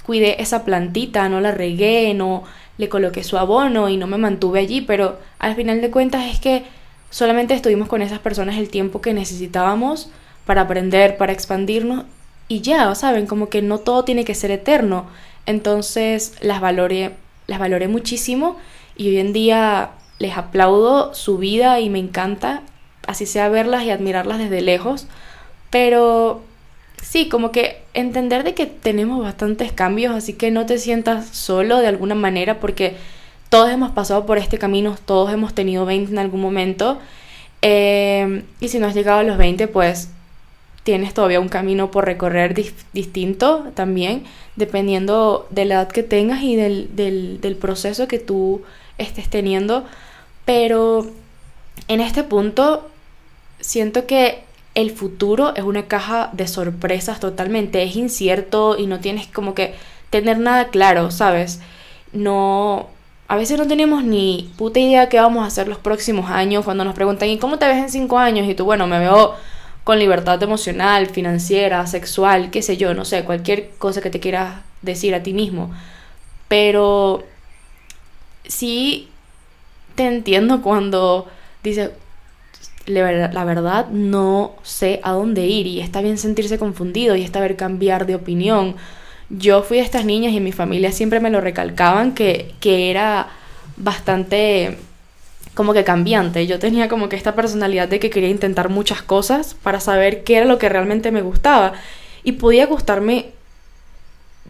cuidé 0.04 0.40
esa 0.40 0.64
plantita, 0.64 1.28
no 1.28 1.40
la 1.40 1.50
regué, 1.50 2.14
no 2.14 2.44
le 2.78 2.88
coloqué 2.88 3.24
su 3.24 3.38
abono 3.38 3.88
y 3.88 3.96
no 3.96 4.06
me 4.06 4.18
mantuve 4.18 4.60
allí, 4.60 4.80
pero 4.82 5.18
al 5.38 5.56
final 5.56 5.80
de 5.80 5.90
cuentas 5.90 6.26
es 6.26 6.38
que 6.38 6.64
solamente 7.10 7.54
estuvimos 7.54 7.88
con 7.88 8.02
esas 8.02 8.20
personas 8.20 8.56
el 8.56 8.68
tiempo 8.68 9.00
que 9.00 9.14
necesitábamos 9.14 10.10
para 10.46 10.62
aprender, 10.62 11.16
para 11.16 11.32
expandirnos 11.32 12.04
y 12.48 12.60
ya, 12.60 12.94
¿saben? 12.94 13.26
Como 13.26 13.48
que 13.48 13.60
no 13.60 13.78
todo 13.78 14.04
tiene 14.04 14.24
que 14.24 14.34
ser 14.34 14.50
eterno. 14.50 15.06
Entonces 15.44 16.34
las 16.40 16.60
valoré, 16.60 17.12
las 17.46 17.58
valoré 17.58 17.88
muchísimo 17.88 18.56
y 18.96 19.08
hoy 19.08 19.18
en 19.18 19.32
día 19.32 19.90
les 20.18 20.36
aplaudo 20.36 21.14
su 21.14 21.38
vida 21.38 21.80
y 21.80 21.90
me 21.90 21.98
encanta, 21.98 22.62
así 23.06 23.26
sea 23.26 23.48
verlas 23.48 23.84
y 23.84 23.90
admirarlas 23.90 24.38
desde 24.38 24.62
lejos, 24.62 25.06
pero 25.70 26.42
sí, 27.02 27.28
como 27.28 27.52
que 27.52 27.82
entender 27.92 28.42
de 28.44 28.54
que 28.54 28.66
tenemos 28.66 29.22
bastantes 29.22 29.72
cambios, 29.72 30.14
así 30.14 30.32
que 30.32 30.50
no 30.50 30.64
te 30.64 30.78
sientas 30.78 31.28
solo 31.28 31.78
de 31.78 31.88
alguna 31.88 32.14
manera 32.14 32.60
porque 32.60 32.96
todos 33.50 33.70
hemos 33.70 33.90
pasado 33.90 34.26
por 34.26 34.38
este 34.38 34.58
camino, 34.58 34.96
todos 35.04 35.32
hemos 35.32 35.54
tenido 35.54 35.84
20 35.84 36.12
en 36.12 36.18
algún 36.18 36.40
momento. 36.40 36.98
Eh, 37.62 38.44
y 38.60 38.68
si 38.68 38.78
no 38.78 38.86
has 38.86 38.94
llegado 38.94 39.20
a 39.20 39.22
los 39.22 39.38
20, 39.38 39.68
pues 39.68 40.10
tienes 40.86 41.14
todavía 41.14 41.40
un 41.40 41.48
camino 41.48 41.90
por 41.90 42.04
recorrer 42.04 42.54
distinto 42.92 43.66
también, 43.74 44.22
dependiendo 44.54 45.48
de 45.50 45.64
la 45.64 45.74
edad 45.74 45.88
que 45.88 46.04
tengas 46.04 46.44
y 46.44 46.54
del, 46.54 46.94
del 46.94 47.56
proceso 47.56 48.06
que 48.06 48.20
tú 48.20 48.62
estés 48.96 49.28
teniendo. 49.28 49.84
Pero 50.44 51.10
en 51.88 52.00
este 52.00 52.22
punto 52.22 52.88
siento 53.58 54.06
que 54.06 54.44
el 54.76 54.92
futuro 54.92 55.56
es 55.56 55.64
una 55.64 55.86
caja 55.86 56.30
de 56.32 56.46
sorpresas 56.46 57.18
totalmente, 57.18 57.82
es 57.82 57.96
incierto 57.96 58.78
y 58.78 58.86
no 58.86 59.00
tienes 59.00 59.26
como 59.26 59.54
que 59.54 59.74
tener 60.10 60.38
nada 60.38 60.68
claro, 60.68 61.10
¿sabes? 61.10 61.58
No, 62.12 62.86
a 63.26 63.34
veces 63.34 63.58
no 63.58 63.66
tenemos 63.66 64.04
ni 64.04 64.52
puta 64.56 64.78
idea 64.78 65.08
qué 65.08 65.18
vamos 65.18 65.42
a 65.42 65.48
hacer 65.48 65.66
los 65.66 65.78
próximos 65.78 66.30
años 66.30 66.64
cuando 66.64 66.84
nos 66.84 66.94
preguntan, 66.94 67.28
¿y 67.28 67.38
cómo 67.38 67.58
te 67.58 67.66
ves 67.66 67.78
en 67.78 67.90
cinco 67.90 68.18
años? 68.18 68.48
Y 68.48 68.54
tú, 68.54 68.64
bueno, 68.64 68.86
me 68.86 69.00
veo 69.00 69.34
con 69.86 70.00
libertad 70.00 70.42
emocional, 70.42 71.06
financiera, 71.06 71.86
sexual, 71.86 72.50
qué 72.50 72.60
sé 72.60 72.76
yo, 72.76 72.92
no 72.92 73.04
sé, 73.04 73.22
cualquier 73.22 73.70
cosa 73.78 74.00
que 74.00 74.10
te 74.10 74.18
quieras 74.18 74.56
decir 74.82 75.14
a 75.14 75.22
ti 75.22 75.32
mismo. 75.32 75.72
Pero 76.48 77.22
sí 78.48 79.08
te 79.94 80.08
entiendo 80.08 80.60
cuando 80.60 81.28
dices, 81.62 81.92
la 82.86 83.44
verdad 83.44 83.86
no 83.90 84.56
sé 84.64 84.98
a 85.04 85.12
dónde 85.12 85.46
ir 85.46 85.68
y 85.68 85.80
está 85.80 86.00
bien 86.00 86.18
sentirse 86.18 86.58
confundido 86.58 87.14
y 87.14 87.22
está 87.22 87.40
bien 87.40 87.54
cambiar 87.54 88.06
de 88.06 88.16
opinión. 88.16 88.74
Yo 89.30 89.62
fui 89.62 89.76
de 89.76 89.84
estas 89.84 90.04
niñas 90.04 90.32
y 90.32 90.40
mi 90.40 90.50
familia 90.50 90.90
siempre 90.90 91.20
me 91.20 91.30
lo 91.30 91.40
recalcaban 91.40 92.12
que, 92.12 92.56
que 92.58 92.90
era 92.90 93.28
bastante 93.76 94.78
como 95.56 95.72
que 95.72 95.84
cambiante. 95.84 96.46
Yo 96.46 96.58
tenía 96.58 96.86
como 96.86 97.08
que 97.08 97.16
esta 97.16 97.34
personalidad 97.34 97.88
de 97.88 97.98
que 97.98 98.10
quería 98.10 98.28
intentar 98.28 98.68
muchas 98.68 99.00
cosas 99.00 99.54
para 99.54 99.80
saber 99.80 100.22
qué 100.22 100.36
era 100.36 100.44
lo 100.44 100.58
que 100.58 100.68
realmente 100.68 101.10
me 101.10 101.22
gustaba. 101.22 101.72
Y 102.24 102.32
podía 102.32 102.66
gustarme 102.66 103.30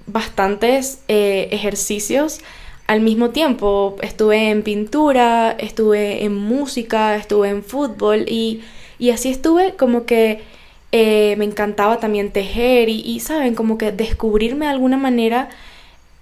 bastantes 0.09 0.99
eh, 1.07 1.49
ejercicios 1.53 2.41
al 2.89 3.03
mismo 3.03 3.31
tiempo. 3.31 3.97
Estuve 4.03 4.51
en 4.51 4.65
pintura, 4.65 5.53
estuve 5.53 6.25
en 6.25 6.35
música, 6.35 7.15
estuve 7.15 7.51
en 7.51 7.63
fútbol 7.63 8.25
y, 8.29 8.63
y 8.99 9.11
así 9.11 9.31
estuve 9.31 9.77
como 9.77 10.07
que 10.07 10.43
eh, 10.91 11.37
me 11.39 11.45
encantaba 11.45 12.01
también 12.01 12.33
tejer 12.33 12.89
y, 12.89 13.01
y, 13.01 13.21
saben, 13.21 13.55
como 13.55 13.79
que 13.79 13.93
descubrirme 13.93 14.67
de 14.67 14.73
alguna 14.73 14.97
manera. 14.97 15.51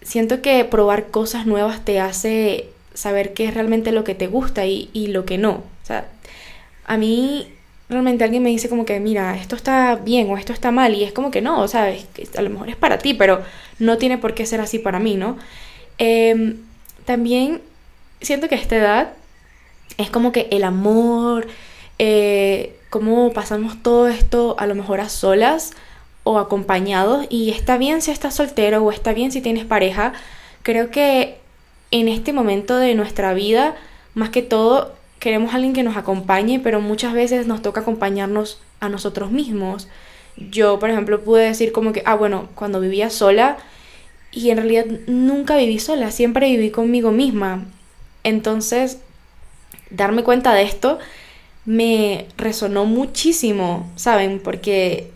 Siento 0.02 0.42
que 0.42 0.62
probar 0.66 1.06
cosas 1.06 1.46
nuevas 1.46 1.86
te 1.86 2.00
hace 2.00 2.73
saber 2.94 3.34
qué 3.34 3.46
es 3.46 3.54
realmente 3.54 3.92
lo 3.92 4.04
que 4.04 4.14
te 4.14 4.26
gusta 4.26 4.66
y, 4.66 4.90
y 4.92 5.08
lo 5.08 5.24
que 5.24 5.38
no. 5.38 5.50
O 5.52 5.86
sea, 5.86 6.08
a 6.86 6.96
mí 6.96 7.48
realmente 7.88 8.24
alguien 8.24 8.42
me 8.42 8.50
dice 8.50 8.68
como 8.68 8.84
que, 8.84 8.98
mira, 9.00 9.36
esto 9.36 9.56
está 9.56 9.96
bien 9.96 10.30
o 10.30 10.36
esto 10.36 10.52
está 10.52 10.70
mal 10.70 10.94
y 10.94 11.04
es 11.04 11.12
como 11.12 11.30
que 11.30 11.42
no, 11.42 11.60
o 11.60 11.68
sea, 11.68 11.92
a 12.36 12.42
lo 12.42 12.50
mejor 12.50 12.68
es 12.68 12.76
para 12.76 12.98
ti, 12.98 13.14
pero 13.14 13.42
no 13.78 13.98
tiene 13.98 14.18
por 14.18 14.34
qué 14.34 14.46
ser 14.46 14.60
así 14.60 14.78
para 14.78 14.98
mí, 14.98 15.16
¿no? 15.16 15.36
Em, 15.98 16.56
también 17.04 17.60
siento 18.20 18.48
que 18.48 18.54
a 18.54 18.58
esta 18.58 18.76
edad 18.76 19.12
es 19.98 20.10
como 20.10 20.32
que 20.32 20.48
el 20.50 20.64
amor, 20.64 21.46
eh, 21.98 22.76
cómo 22.90 23.32
pasamos 23.32 23.82
todo 23.82 24.08
esto 24.08 24.56
a 24.58 24.66
lo 24.66 24.74
mejor 24.74 25.00
a 25.00 25.08
solas 25.08 25.72
o 26.24 26.38
acompañados 26.38 27.26
y 27.28 27.50
está 27.50 27.76
bien 27.76 28.00
si 28.02 28.10
estás 28.10 28.34
soltero 28.34 28.82
o 28.82 28.90
está 28.90 29.12
bien 29.12 29.30
si 29.30 29.40
tienes 29.40 29.66
pareja, 29.66 30.14
creo 30.62 30.90
que 30.90 31.38
en 31.90 32.08
este 32.08 32.32
momento 32.32 32.76
de 32.76 32.94
nuestra 32.94 33.34
vida, 33.34 33.76
más 34.14 34.30
que 34.30 34.42
todo, 34.42 34.94
queremos 35.18 35.52
a 35.52 35.56
alguien 35.56 35.72
que 35.72 35.82
nos 35.82 35.96
acompañe, 35.96 36.60
pero 36.60 36.80
muchas 36.80 37.14
veces 37.14 37.46
nos 37.46 37.62
toca 37.62 37.80
acompañarnos 37.80 38.60
a 38.80 38.88
nosotros 38.88 39.30
mismos. 39.30 39.88
Yo, 40.36 40.78
por 40.78 40.90
ejemplo, 40.90 41.22
pude 41.22 41.44
decir 41.44 41.72
como 41.72 41.92
que, 41.92 42.02
ah, 42.06 42.14
bueno, 42.14 42.48
cuando 42.54 42.80
vivía 42.80 43.10
sola, 43.10 43.58
y 44.34 44.50
en 44.50 44.56
realidad 44.56 44.86
nunca 45.06 45.56
viví 45.56 45.78
sola, 45.78 46.10
siempre 46.10 46.50
viví 46.50 46.70
conmigo 46.70 47.12
misma. 47.12 47.64
Entonces, 48.24 48.98
darme 49.90 50.24
cuenta 50.24 50.52
de 50.52 50.62
esto 50.62 50.98
me 51.64 52.26
resonó 52.36 52.84
muchísimo, 52.84 53.90
¿saben? 53.96 54.40
Porque 54.40 55.10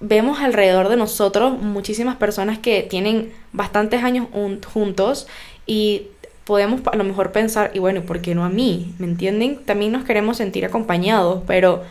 vemos 0.00 0.40
alrededor 0.40 0.88
de 0.88 0.96
nosotros 0.96 1.58
muchísimas 1.58 2.16
personas 2.16 2.58
que 2.58 2.82
tienen 2.82 3.32
bastantes 3.52 4.02
años 4.02 4.26
juntos 4.72 5.26
y 5.66 6.08
podemos 6.44 6.82
a 6.86 6.96
lo 6.96 7.04
mejor 7.04 7.32
pensar, 7.32 7.70
y 7.74 7.78
bueno, 7.78 8.02
¿por 8.02 8.20
qué 8.20 8.34
no 8.34 8.44
a 8.44 8.48
mí? 8.48 8.94
¿Me 8.98 9.06
entienden? 9.06 9.64
También 9.64 9.92
nos 9.92 10.04
queremos 10.04 10.36
sentir 10.36 10.64
acompañados, 10.64 11.42
pero 11.46 11.82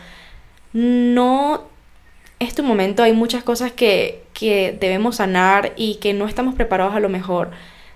no 0.72 1.62
es 2.38 2.54
tu 2.54 2.62
momento, 2.62 3.02
hay 3.02 3.12
muchas 3.12 3.42
cosas 3.42 3.72
que, 3.72 4.22
que 4.32 4.76
debemos 4.78 5.16
sanar 5.16 5.72
y 5.76 5.96
que 5.96 6.12
no 6.12 6.26
estamos 6.26 6.54
preparados 6.54 6.94
a 6.94 7.00
lo 7.00 7.08
mejor. 7.08 7.50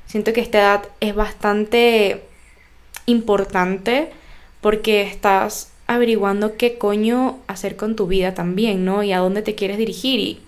Siento 0.07 0.33
que 0.33 0.41
esta 0.41 0.59
edad 0.59 0.83
es 1.01 1.15
bastante 1.15 2.23
importante 3.07 4.11
porque 4.61 5.03
estás 5.03 5.73
averiguando 5.87 6.57
qué 6.57 6.79
coño 6.79 7.39
hacer 7.47 7.77
con 7.77 7.97
tu 7.97 8.07
vida 8.07 8.35
también, 8.35 8.85
¿no? 8.85 9.03
Y 9.03 9.13
a 9.13 9.19
dónde 9.19 9.43
te 9.43 9.55
quieres 9.55 9.79
dirigir. 9.79 10.21
Y, 10.21 10.41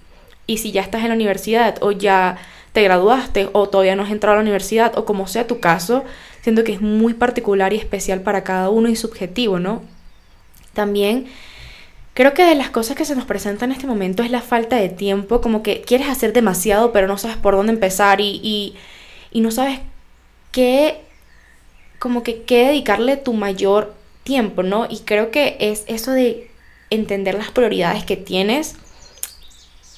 y 0.46 0.58
si 0.58 0.72
ya 0.72 0.82
estás 0.82 1.02
en 1.02 1.08
la 1.08 1.14
universidad 1.14 1.76
o 1.80 1.92
ya 1.92 2.38
te 2.72 2.83
graduaste 2.83 3.48
o 3.52 3.68
todavía 3.68 3.96
no 3.96 4.04
has 4.04 4.11
entrado 4.11 4.35
a 4.35 4.37
la 4.37 4.42
universidad 4.42 4.96
o 4.96 5.04
como 5.04 5.26
sea 5.26 5.46
tu 5.46 5.61
caso, 5.61 6.04
siento 6.42 6.64
que 6.64 6.72
es 6.72 6.80
muy 6.80 7.14
particular 7.14 7.72
y 7.72 7.76
especial 7.76 8.22
para 8.22 8.44
cada 8.44 8.70
uno 8.70 8.88
y 8.88 8.96
subjetivo, 8.96 9.59
¿no? 9.59 9.83
También 10.72 11.26
creo 12.14 12.33
que 12.33 12.44
de 12.44 12.54
las 12.54 12.70
cosas 12.70 12.96
que 12.96 13.04
se 13.04 13.16
nos 13.16 13.24
presentan 13.24 13.70
en 13.70 13.76
este 13.76 13.87
momento 13.87 14.22
es 14.22 14.30
la 14.30 14.40
falta 14.40 14.76
de 14.76 14.88
tiempo, 14.88 15.40
como 15.40 15.62
que 15.62 15.83
quieres 15.83 16.09
hacer 16.09 16.33
demasiado 16.33 16.92
pero 16.92 17.09
no 17.09 17.18
sabes 17.18 17.37
por 17.37 17.54
dónde 17.54 17.72
empezar 17.72 18.20
y, 18.20 18.76
y, 19.33 19.40
no 19.40 19.50
sabes 19.50 19.80
qué, 20.52 21.00
como 21.98 22.22
que 22.22 22.42
qué 22.42 22.66
dedicarle 22.66 23.16
tu 23.16 23.33
mayor 23.33 23.94
tiempo, 24.22 24.62
¿no? 24.62 24.87
Y 24.88 25.00
creo 25.00 25.30
que 25.30 25.56
es 25.61 25.85
eso 25.88 26.12
de 26.12 26.50
entender 26.90 27.35
las 27.35 27.50
prioridades 27.50 28.04
que 28.04 28.16
tienes 28.16 28.76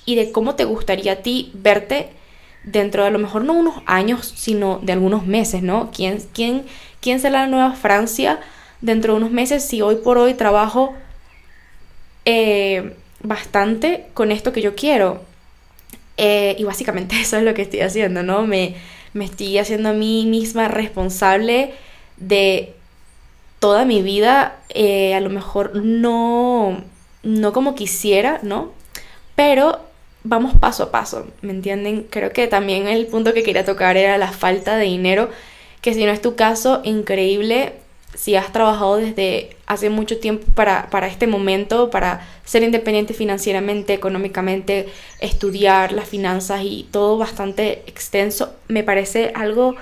y 0.06 0.14
de 0.14 0.32
cómo 0.32 0.54
te 0.54 0.64
gustaría 0.64 1.12
a 1.12 1.16
ti 1.16 1.50
verte 1.54 2.10
dentro 2.64 3.02
de 3.02 3.08
a 3.08 3.10
lo 3.12 3.18
mejor 3.18 3.44
no 3.44 3.52
unos 3.52 3.82
años, 3.86 4.32
sino 4.36 4.78
de 4.82 4.92
algunos 4.92 5.26
meses, 5.26 5.62
¿no? 5.62 5.90
¿Quién, 5.94 6.22
quién, 6.32 6.64
quién 7.00 7.20
será 7.20 7.40
la 7.40 7.46
nueva 7.48 7.72
Francia 7.72 8.40
dentro 8.80 9.12
de 9.12 9.18
unos 9.18 9.30
meses 9.30 9.64
si 9.64 9.82
hoy 9.82 9.96
por 9.96 10.18
hoy 10.18 10.34
trabajo 10.34 10.94
eh, 12.24 12.94
bastante 13.22 14.06
con 14.14 14.32
esto 14.32 14.52
que 14.52 14.62
yo 14.62 14.74
quiero? 14.74 15.22
Eh, 16.16 16.56
y 16.58 16.64
básicamente 16.64 17.16
eso 17.20 17.36
es 17.36 17.42
lo 17.42 17.54
que 17.54 17.62
estoy 17.62 17.80
haciendo, 17.80 18.22
¿no? 18.22 18.46
Me, 18.46 18.76
me 19.12 19.24
estoy 19.24 19.58
haciendo 19.58 19.90
a 19.90 19.94
mí 19.94 20.26
misma 20.26 20.68
responsable 20.68 21.74
de 22.16 22.74
toda 23.58 23.84
mi 23.84 24.02
vida, 24.02 24.56
eh, 24.70 25.14
a 25.14 25.20
lo 25.20 25.30
mejor 25.30 25.76
no, 25.76 26.82
no 27.22 27.52
como 27.52 27.74
quisiera, 27.74 28.40
¿no? 28.42 28.72
Pero 29.36 29.80
vamos 30.24 30.54
paso 30.58 30.84
a 30.84 30.90
paso, 30.90 31.26
¿me 31.42 31.52
entienden? 31.52 32.06
Creo 32.08 32.32
que 32.32 32.46
también 32.46 32.88
el 32.88 33.06
punto 33.06 33.34
que 33.34 33.42
quería 33.42 33.64
tocar 33.64 33.96
era 33.96 34.18
la 34.18 34.32
falta 34.32 34.76
de 34.76 34.84
dinero, 34.84 35.30
que 35.80 35.94
si 35.94 36.04
no 36.04 36.12
es 36.12 36.22
tu 36.22 36.36
caso, 36.36 36.80
increíble, 36.84 37.74
si 38.14 38.36
has 38.36 38.52
trabajado 38.52 38.96
desde 38.96 39.56
hace 39.66 39.88
mucho 39.90 40.18
tiempo 40.18 40.46
para, 40.54 40.90
para 40.90 41.06
este 41.06 41.26
momento, 41.26 41.90
para 41.90 42.26
ser 42.44 42.62
independiente 42.62 43.14
financieramente, 43.14 43.94
económicamente, 43.94 44.88
estudiar 45.20 45.92
las 45.92 46.08
finanzas 46.08 46.60
y 46.62 46.86
todo 46.90 47.18
bastante 47.18 47.82
extenso, 47.86 48.54
me 48.68 48.84
parece 48.84 49.32
algo 49.34 49.76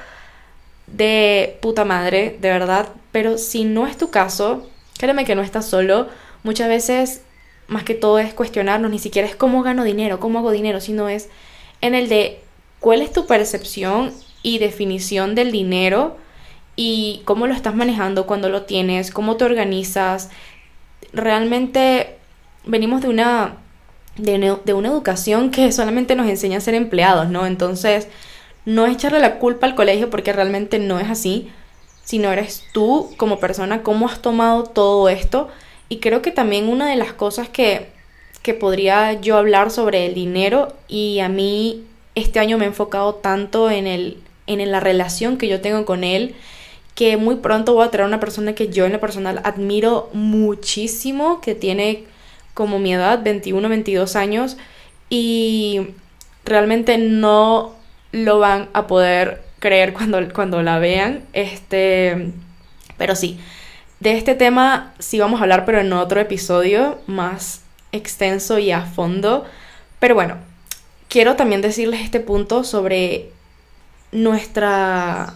de 0.86 1.58
puta 1.60 1.84
madre, 1.84 2.36
de 2.40 2.48
verdad, 2.50 2.88
pero 3.12 3.36
si 3.36 3.64
no 3.64 3.86
es 3.86 3.96
tu 3.96 4.10
caso, 4.10 4.68
créeme 4.98 5.24
que 5.24 5.34
no 5.34 5.42
estás 5.42 5.66
solo, 5.66 6.08
muchas 6.42 6.68
veces 6.68 7.22
más 7.70 7.84
que 7.84 7.94
todo 7.94 8.18
es 8.18 8.34
cuestionarnos, 8.34 8.90
ni 8.90 8.98
siquiera 8.98 9.28
es 9.28 9.36
cómo 9.36 9.62
gano 9.62 9.84
dinero, 9.84 10.18
cómo 10.18 10.40
hago 10.40 10.50
dinero, 10.50 10.80
sino 10.80 11.08
es 11.08 11.28
en 11.80 11.94
el 11.94 12.08
de 12.08 12.40
cuál 12.80 13.00
es 13.00 13.12
tu 13.12 13.26
percepción 13.26 14.12
y 14.42 14.58
definición 14.58 15.36
del 15.36 15.52
dinero 15.52 16.16
y 16.74 17.22
cómo 17.24 17.46
lo 17.46 17.54
estás 17.54 17.76
manejando 17.76 18.26
cuando 18.26 18.48
lo 18.48 18.62
tienes, 18.62 19.12
cómo 19.12 19.36
te 19.36 19.44
organizas. 19.44 20.30
Realmente 21.12 22.16
venimos 22.66 23.02
de 23.02 23.08
una, 23.08 23.58
de, 24.16 24.74
una 24.74 24.88
educación 24.88 25.52
que 25.52 25.70
solamente 25.70 26.16
nos 26.16 26.28
enseña 26.28 26.58
a 26.58 26.62
ser 26.62 26.74
empleados, 26.74 27.28
¿no? 27.28 27.46
Entonces, 27.46 28.08
no 28.64 28.86
echarle 28.86 29.20
la 29.20 29.38
culpa 29.38 29.68
al 29.68 29.76
colegio 29.76 30.10
porque 30.10 30.32
realmente 30.32 30.80
no 30.80 30.98
es 30.98 31.08
así, 31.08 31.52
sino 32.02 32.32
eres 32.32 32.64
tú 32.72 33.14
como 33.16 33.38
persona, 33.38 33.84
cómo 33.84 34.08
has 34.08 34.20
tomado 34.20 34.64
todo 34.64 35.08
esto 35.08 35.50
y 35.90 35.98
creo 35.98 36.22
que 36.22 36.30
también 36.30 36.68
una 36.68 36.88
de 36.88 36.96
las 36.96 37.12
cosas 37.12 37.50
que, 37.50 37.88
que 38.42 38.54
podría 38.54 39.20
yo 39.20 39.36
hablar 39.36 39.70
sobre 39.70 40.06
el 40.06 40.14
dinero 40.14 40.74
y 40.88 41.18
a 41.18 41.28
mí 41.28 41.84
este 42.14 42.38
año 42.38 42.56
me 42.56 42.64
he 42.64 42.68
enfocado 42.68 43.16
tanto 43.16 43.70
en, 43.70 43.86
el, 43.86 44.22
en 44.46 44.70
la 44.70 44.80
relación 44.80 45.36
que 45.36 45.48
yo 45.48 45.60
tengo 45.60 45.84
con 45.84 46.04
él 46.04 46.34
que 46.94 47.16
muy 47.16 47.36
pronto 47.36 47.74
voy 47.74 47.86
a 47.86 47.90
traer 47.90 48.06
una 48.06 48.20
persona 48.20 48.54
que 48.54 48.68
yo 48.68 48.84
en 48.84 48.92
lo 48.92 49.00
personal 49.00 49.40
admiro 49.44 50.10
muchísimo, 50.12 51.40
que 51.40 51.54
tiene 51.54 52.04
como 52.52 52.78
mi 52.78 52.92
edad, 52.92 53.22
21, 53.22 53.68
22 53.68 54.16
años, 54.16 54.58
y 55.08 55.80
realmente 56.44 56.98
no 56.98 57.74
lo 58.12 58.38
van 58.38 58.68
a 58.74 58.86
poder 58.86 59.42
creer 59.60 59.92
cuando, 59.94 60.18
cuando 60.34 60.62
la 60.62 60.78
vean. 60.78 61.24
Este, 61.32 62.32
pero 62.98 63.14
sí, 63.14 63.40
de 64.00 64.16
este 64.16 64.34
tema 64.34 64.94
sí 64.98 65.20
vamos 65.20 65.40
a 65.40 65.44
hablar, 65.44 65.64
pero 65.64 65.80
en 65.80 65.92
otro 65.92 66.20
episodio 66.20 66.98
más 67.06 67.60
extenso 67.92 68.58
y 68.58 68.72
a 68.72 68.82
fondo. 68.82 69.44
Pero 69.98 70.14
bueno, 70.14 70.38
quiero 71.08 71.36
también 71.36 71.60
decirles 71.60 72.00
este 72.00 72.20
punto 72.20 72.64
sobre 72.64 73.30
nuestra, 74.12 75.34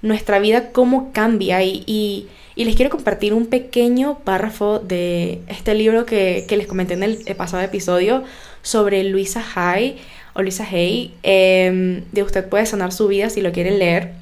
nuestra 0.00 0.38
vida, 0.38 0.72
cómo 0.72 1.12
cambia 1.12 1.62
y, 1.62 2.28
Y 2.54 2.64
les 2.64 2.76
quiero 2.76 2.90
compartir 2.90 3.34
un 3.34 3.46
pequeño 3.46 4.18
párrafo 4.20 4.78
de 4.78 5.40
este 5.48 5.74
libro 5.74 6.06
que, 6.06 6.46
les 6.48 6.66
comenté 6.66 6.94
en 6.94 7.02
el 7.02 7.18
pasado 7.36 7.62
episodio 7.62 8.24
sobre 8.62 9.04
Luisa 9.04 9.44
Hay 9.54 9.98
o 10.34 10.42
Luisa 10.42 10.66
Hay. 10.70 11.14
Em, 11.22 12.04
de 12.12 12.22
Usted 12.22 12.48
puede 12.48 12.66
sanar 12.66 12.92
su 12.92 13.08
vida 13.08 13.28
si 13.30 13.42
lo 13.42 13.52
quieren 13.52 13.78
leer. 13.78 14.21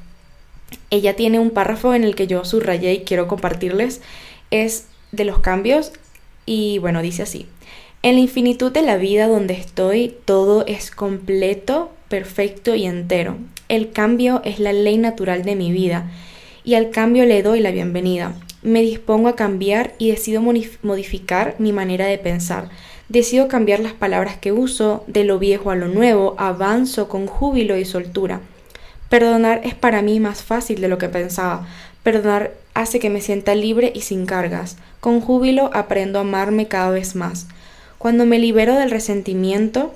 Ella 0.91 1.17
tiene 1.17 1.39
un 1.39 1.51
párrafo 1.51 1.95
en 1.95 2.05
el 2.05 2.15
que 2.15 2.27
yo 2.27 2.45
subrayé 2.45 2.93
y 2.93 3.01
quiero 3.01 3.29
compartirles. 3.29 4.01
Es 4.51 4.87
de 5.13 5.25
los 5.25 5.39
cambios 5.41 5.93
y 6.47 6.79
bueno, 6.79 7.03
dice 7.03 7.23
así. 7.23 7.47
En 8.03 8.15
la 8.15 8.21
infinitud 8.21 8.73
de 8.73 8.83
la 8.83 8.97
vida 8.97 9.29
donde 9.29 9.55
estoy, 9.55 10.17
todo 10.25 10.65
es 10.67 10.91
completo, 10.91 11.91
perfecto 12.09 12.75
y 12.75 12.87
entero. 12.87 13.37
El 13.69 13.93
cambio 13.93 14.41
es 14.45 14.59
la 14.59 14.73
ley 14.73 14.97
natural 14.97 15.45
de 15.45 15.55
mi 15.55 15.71
vida 15.71 16.11
y 16.65 16.75
al 16.75 16.91
cambio 16.91 17.27
le 17.27 17.43
doy 17.43 17.61
la 17.61 17.71
bienvenida. 17.71 18.35
Me 18.63 18.83
dispongo 18.83 19.29
a 19.29 19.37
cambiar 19.37 19.95
y 19.99 20.11
decido 20.11 20.43
modificar 20.43 21.57
mi 21.59 21.73
manera 21.73 22.07
de 22.07 22.19
pensar. 22.19 22.69
Decido 23.09 23.49
cambiar 23.49 23.81
las 23.81 23.93
palabras 23.93 24.37
que 24.37 24.53
uso, 24.53 25.05
de 25.07 25.25
lo 25.25 25.39
viejo 25.39 25.71
a 25.71 25.77
lo 25.77 25.89
nuevo, 25.89 26.35
avanzo 26.39 27.09
con 27.09 27.27
júbilo 27.27 27.77
y 27.77 27.85
soltura. 27.85 28.41
Perdonar 29.11 29.61
es 29.65 29.75
para 29.75 30.03
mí 30.03 30.21
más 30.21 30.43
fácil 30.45 30.81
de 30.81 30.89
lo 30.89 30.97
que 30.97 31.09
pensaba. 31.09 31.67
Perdonar 32.05 32.53
hace 32.75 33.01
que 33.01 33.11
me 33.11 33.21
sienta 33.21 33.55
libre 33.57 33.93
y 33.95 34.03
sin 34.03 34.25
cargas. 34.25 34.77
Con 35.01 35.21
júbilo 35.21 35.69
aprendo 35.75 36.19
a 36.19 36.23
amarme 36.23 36.69
cada 36.69 36.91
vez 36.91 37.17
más. 37.17 37.49
Cuando 37.99 38.25
me 38.25 38.39
libero 38.39 38.77
del 38.77 38.91
resentimiento, 38.91 39.93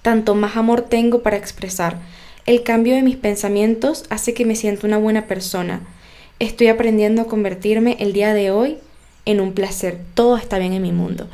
tanto 0.00 0.34
más 0.34 0.56
amor 0.56 0.80
tengo 0.80 1.22
para 1.22 1.36
expresar. 1.36 1.98
El 2.46 2.62
cambio 2.62 2.94
de 2.94 3.02
mis 3.02 3.16
pensamientos 3.16 4.06
hace 4.08 4.32
que 4.32 4.46
me 4.46 4.56
sienta 4.56 4.86
una 4.86 4.96
buena 4.96 5.26
persona. 5.26 5.82
Estoy 6.38 6.68
aprendiendo 6.68 7.20
a 7.20 7.26
convertirme 7.26 7.98
el 8.00 8.14
día 8.14 8.32
de 8.32 8.50
hoy 8.50 8.78
en 9.26 9.40
un 9.40 9.52
placer. 9.52 9.98
Todo 10.14 10.38
está 10.38 10.58
bien 10.58 10.72
en 10.72 10.80
mi 10.80 10.92
mundo. 10.92 11.28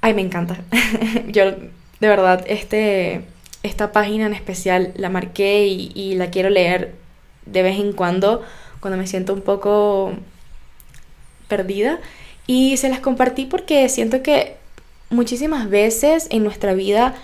Ay, 0.00 0.14
me 0.14 0.22
encanta. 0.22 0.58
Yo, 1.26 1.50
de 1.50 2.08
verdad, 2.08 2.44
este, 2.46 3.22
esta 3.66 3.92
página 3.92 4.26
en 4.26 4.34
especial 4.34 4.92
la 4.96 5.10
marqué 5.10 5.66
y, 5.66 6.14
la 6.14 6.30
quiero 6.30 6.50
leer 6.50 6.94
de 7.44 7.62
vez 7.62 7.78
en 7.78 7.92
cuando, 7.92 8.42
cuando 8.80 8.96
me 8.98 9.06
siento 9.06 9.32
un 9.32 9.42
poco 9.42 10.12
perdida. 11.48 12.00
Y 12.46 12.76
se 12.76 12.88
las 12.88 13.00
compartí 13.00 13.44
porque 13.46 13.88
siento 13.88 14.22
que 14.22 14.56
muchísimas 15.10 15.68
veces 15.68 16.28
en 16.30 16.44
nuestra 16.44 16.74
vida 16.74 17.14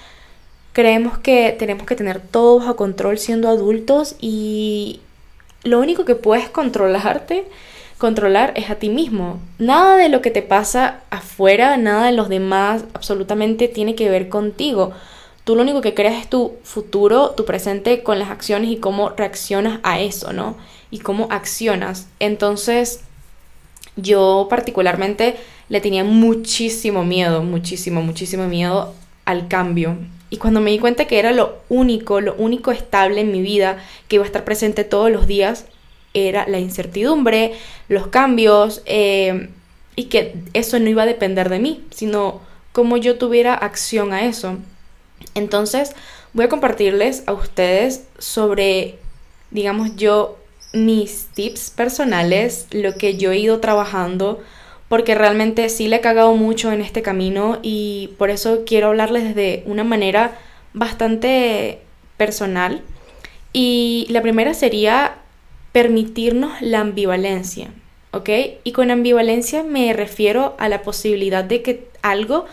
Creemos 0.72 1.18
que 1.18 1.54
tenemos 1.58 1.86
que 1.86 1.96
tener 1.96 2.20
todo 2.20 2.58
bajo 2.58 2.76
control 2.76 3.18
siendo 3.18 3.48
adultos 3.48 4.16
y 4.20 5.00
lo 5.64 5.80
único 5.80 6.06
que 6.06 6.14
puedes 6.14 6.48
controlarte, 6.48 7.44
controlar 7.98 8.54
es 8.56 8.70
a 8.70 8.76
ti 8.76 8.88
mismo. 8.88 9.38
Nada 9.58 9.96
de 9.96 10.08
lo 10.08 10.22
que 10.22 10.30
te 10.30 10.40
pasa 10.40 11.00
afuera, 11.10 11.76
nada 11.76 12.06
de 12.06 12.12
los 12.12 12.30
demás 12.30 12.86
absolutamente 12.94 13.68
tiene 13.68 13.94
que 13.94 14.08
ver 14.08 14.30
contigo. 14.30 14.92
Tú 15.44 15.56
lo 15.56 15.62
único 15.62 15.80
que 15.80 15.94
creas 15.94 16.22
es 16.22 16.30
tu 16.30 16.54
futuro, 16.62 17.30
tu 17.30 17.44
presente 17.44 18.02
con 18.02 18.18
las 18.18 18.30
acciones 18.30 18.70
y 18.70 18.76
cómo 18.76 19.10
reaccionas 19.10 19.80
a 19.82 20.00
eso, 20.00 20.32
¿no? 20.32 20.56
Y 20.90 21.00
cómo 21.00 21.26
accionas. 21.30 22.06
Entonces, 22.20 23.00
yo 23.96 24.46
particularmente 24.48 25.36
le 25.68 25.80
tenía 25.80 26.04
muchísimo 26.04 27.04
miedo, 27.04 27.42
muchísimo, 27.42 28.02
muchísimo 28.02 28.46
miedo 28.46 28.94
al 29.24 29.48
cambio. 29.48 29.96
Y 30.30 30.38
cuando 30.38 30.60
me 30.60 30.70
di 30.70 30.78
cuenta 30.78 31.06
que 31.06 31.18
era 31.18 31.32
lo 31.32 31.58
único, 31.68 32.20
lo 32.20 32.34
único 32.34 32.72
estable 32.72 33.20
en 33.20 33.32
mi 33.32 33.42
vida, 33.42 33.78
que 34.08 34.16
iba 34.16 34.24
a 34.24 34.26
estar 34.26 34.44
presente 34.44 34.84
todos 34.84 35.10
los 35.10 35.26
días, 35.26 35.66
era 36.14 36.46
la 36.46 36.58
incertidumbre, 36.58 37.54
los 37.88 38.06
cambios, 38.06 38.82
eh, 38.86 39.50
y 39.96 40.04
que 40.04 40.34
eso 40.52 40.78
no 40.78 40.88
iba 40.88 41.02
a 41.02 41.06
depender 41.06 41.48
de 41.48 41.58
mí, 41.58 41.84
sino 41.90 42.40
como 42.72 42.96
yo 42.96 43.18
tuviera 43.18 43.54
acción 43.54 44.12
a 44.12 44.24
eso. 44.24 44.58
Entonces, 45.34 45.94
voy 46.32 46.46
a 46.46 46.48
compartirles 46.48 47.24
a 47.26 47.32
ustedes 47.32 48.04
sobre, 48.18 48.98
digamos 49.50 49.96
yo, 49.96 50.38
mis 50.72 51.26
tips 51.34 51.70
personales, 51.70 52.66
lo 52.70 52.94
que 52.94 53.16
yo 53.16 53.32
he 53.32 53.38
ido 53.38 53.60
trabajando 53.60 54.42
porque 54.92 55.14
realmente 55.14 55.70
sí 55.70 55.88
le 55.88 55.96
he 55.96 56.00
cagado 56.02 56.34
mucho 56.34 56.70
en 56.70 56.82
este 56.82 57.00
camino 57.00 57.58
y 57.62 58.10
por 58.18 58.28
eso 58.28 58.64
quiero 58.66 58.88
hablarles 58.88 59.24
desde 59.24 59.62
una 59.64 59.84
manera 59.84 60.38
bastante 60.74 61.78
personal. 62.18 62.82
Y 63.54 64.06
la 64.10 64.20
primera 64.20 64.52
sería 64.52 65.16
permitirnos 65.72 66.60
la 66.60 66.80
ambivalencia, 66.80 67.70
¿ok? 68.10 68.28
Y 68.64 68.72
con 68.72 68.90
ambivalencia 68.90 69.62
me 69.62 69.94
refiero 69.94 70.56
a 70.58 70.68
la 70.68 70.82
posibilidad 70.82 71.42
de 71.42 71.62
que 71.62 71.88
algo 72.02 72.44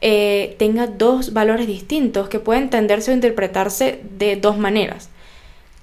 eh, 0.00 0.56
tenga 0.58 0.86
dos 0.86 1.32
valores 1.32 1.66
distintos 1.66 2.28
que 2.28 2.38
pueden 2.38 2.64
entenderse 2.64 3.10
o 3.10 3.14
interpretarse 3.14 4.00
de 4.18 4.36
dos 4.36 4.56
maneras. 4.58 5.10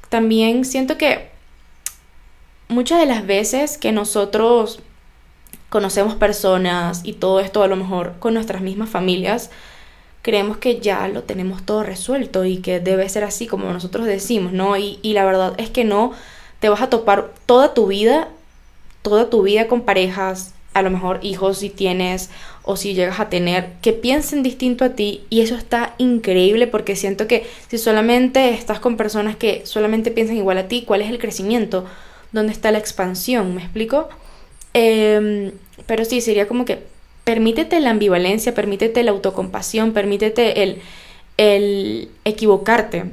También 0.09 0.65
siento 0.65 0.97
que 0.97 1.29
muchas 2.67 2.99
de 2.99 3.05
las 3.05 3.25
veces 3.25 3.77
que 3.77 3.91
nosotros 3.91 4.79
conocemos 5.69 6.15
personas 6.15 7.01
y 7.03 7.13
todo 7.13 7.39
esto 7.39 7.61
a 7.61 7.67
lo 7.67 7.75
mejor 7.75 8.13
con 8.19 8.33
nuestras 8.33 8.61
mismas 8.61 8.89
familias, 8.89 9.51
creemos 10.21 10.57
que 10.57 10.79
ya 10.79 11.07
lo 11.07 11.23
tenemos 11.23 11.63
todo 11.63 11.83
resuelto 11.83 12.45
y 12.45 12.57
que 12.57 12.79
debe 12.79 13.07
ser 13.09 13.23
así 13.23 13.45
como 13.45 13.71
nosotros 13.71 14.05
decimos, 14.07 14.53
¿no? 14.53 14.77
Y, 14.77 14.97
y, 15.03 15.13
la 15.13 15.25
verdad 15.25 15.53
es 15.57 15.69
que 15.69 15.83
no, 15.83 16.13
te 16.59 16.69
vas 16.69 16.81
a 16.81 16.89
topar 16.89 17.31
toda 17.45 17.75
tu 17.75 17.87
vida, 17.87 18.29
toda 19.03 19.29
tu 19.29 19.43
vida 19.43 19.67
con 19.67 19.81
parejas, 19.81 20.54
a 20.75 20.81
lo 20.81 20.91
mejor 20.91 21.19
hijos 21.23 21.59
si 21.59 21.69
tienes 21.69 22.29
o 22.61 22.75
si 22.75 22.93
llegas 22.93 23.21
a 23.21 23.29
tener, 23.29 23.69
que 23.81 23.93
piensen 23.93 24.43
distinto 24.43 24.83
a 24.83 24.89
ti 24.89 25.23
y 25.29 25.39
eso 25.39 25.55
está 25.55 25.95
increíble 25.97 26.67
porque 26.67 26.97
siento 26.97 27.27
que 27.27 27.45
si 27.69 27.77
solamente 27.77 28.49
estás 28.49 28.81
con 28.81 28.97
personas 28.97 29.37
que 29.37 29.65
solamente 29.65 30.11
piensan 30.11 30.35
igual 30.35 30.57
a 30.57 30.67
ti, 30.67 30.83
¿cuál 30.85 31.01
es 31.01 31.09
el 31.09 31.17
crecimiento? 31.17 31.85
¿Dónde 32.33 32.51
está 32.51 32.71
la 32.71 32.77
expansión? 32.77 33.55
¿Me 33.55 33.61
explico? 33.61 34.09
Eh, 34.73 35.53
pero 35.85 36.03
sí, 36.03 36.19
sería 36.19 36.45
como 36.45 36.65
que 36.65 36.79
permítete 37.23 37.79
la 37.79 37.91
ambivalencia, 37.91 38.53
permítete 38.53 39.01
la 39.03 39.11
autocompasión, 39.11 39.93
permítete 39.93 40.61
el, 40.61 40.81
el 41.37 42.09
equivocarte. 42.25 43.05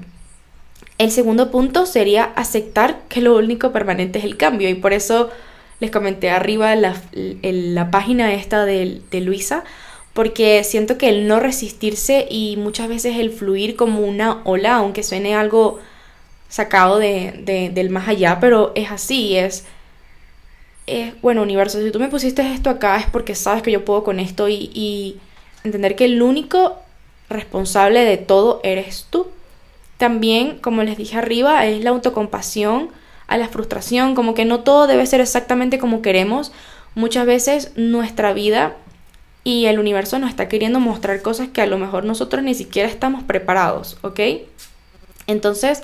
El 0.98 1.12
segundo 1.12 1.53
punto 1.53 1.87
sería 1.87 2.25
aceptar 2.25 3.03
que 3.09 3.20
lo 3.20 3.37
único 3.37 3.70
permanente 3.70 4.18
es 4.18 4.25
el 4.25 4.37
cambio 4.37 4.68
y 4.68 4.75
por 4.75 4.92
eso 4.92 5.31
les 5.83 5.90
comenté 5.90 6.31
arriba 6.31 6.75
la, 6.77 6.97
la 7.12 7.90
página 7.90 8.33
esta 8.33 8.64
de, 8.64 9.03
de, 9.11 9.21
Luisa, 9.21 9.64
porque 10.14 10.64
siento 10.64 10.97
que 10.97 11.11
el 11.11 11.27
no 11.27 11.40
resistirse 11.40 12.27
y 12.31 12.57
muchas 12.57 12.88
veces 12.88 13.18
el 13.18 13.31
fluir 13.31 13.77
como 13.77 14.01
una 14.01 14.40
ola, 14.45 14.77
aunque 14.77 15.03
suene 15.03 15.35
algo 15.35 15.81
sacado 16.49 16.99
de, 16.99 17.42
de, 17.45 17.71
del 17.71 17.90
más 17.90 18.09
allá, 18.09 18.38
pero 18.40 18.73
es 18.75 18.90
así, 18.90 19.37
es 19.37 19.64
es, 20.87 21.21
bueno, 21.23 21.42
universo, 21.42 21.81
si 21.81 21.90
tú 21.90 21.99
me 21.99 22.09
pusiste 22.09 22.42
esto 22.53 22.71
acá 22.71 22.97
es 22.97 23.07
porque 23.07 23.35
sabes 23.35 23.62
que 23.62 23.71
yo 23.71 23.85
puedo 23.85 24.03
con 24.05 24.21
esto 24.21 24.49
y, 24.49 25.18
entender 25.64 25.95
que 25.95 26.07
el 26.07 26.21
único 26.23 26.77
responsable 27.29 28.01
de 28.01 28.16
todo 28.16 28.61
eres 28.64 29.07
tú. 29.11 29.29
También, 29.97 30.59
como 30.59 30.83
les 30.83 30.97
dije 30.97 31.16
arriba, 31.16 31.64
es 31.66 31.85
la 31.85 31.90
autocompasión, 31.90 32.90
a 33.26 33.37
la 33.37 33.48
frustración, 33.48 34.14
como 34.14 34.35
que 34.35 34.44
no 34.44 34.61
todo 34.61 34.87
debe 34.87 35.06
ser 35.06 35.20
exactamente 35.20 35.78
como 35.78 36.02
queremos. 36.02 36.52
Muchas 36.94 37.26
veces 37.26 37.72
nuestra 37.76 38.32
vida 38.32 38.76
y 39.44 39.66
el 39.66 39.78
universo 39.78 40.18
nos 40.18 40.30
está 40.30 40.48
queriendo 40.48 40.80
mostrar 40.80 41.22
cosas 41.22 41.48
que 41.48 41.62
a 41.62 41.66
lo 41.66 41.78
mejor 41.78 42.04
nosotros 42.04 42.42
ni 42.42 42.54
siquiera 42.54 42.88
estamos 42.88 43.22
preparados, 43.22 43.98
¿ok? 44.02 44.20
Entonces, 45.26 45.82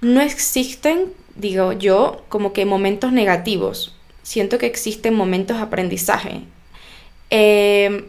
no 0.00 0.20
existen, 0.20 1.12
digo 1.34 1.72
yo, 1.72 2.24
como 2.28 2.52
que 2.52 2.64
momentos 2.64 3.12
negativos 3.12 3.96
siento 4.26 4.58
que 4.58 4.66
existen 4.66 5.14
momentos 5.14 5.56
de 5.56 5.62
aprendizaje. 5.62 6.40
Eh, 7.30 8.06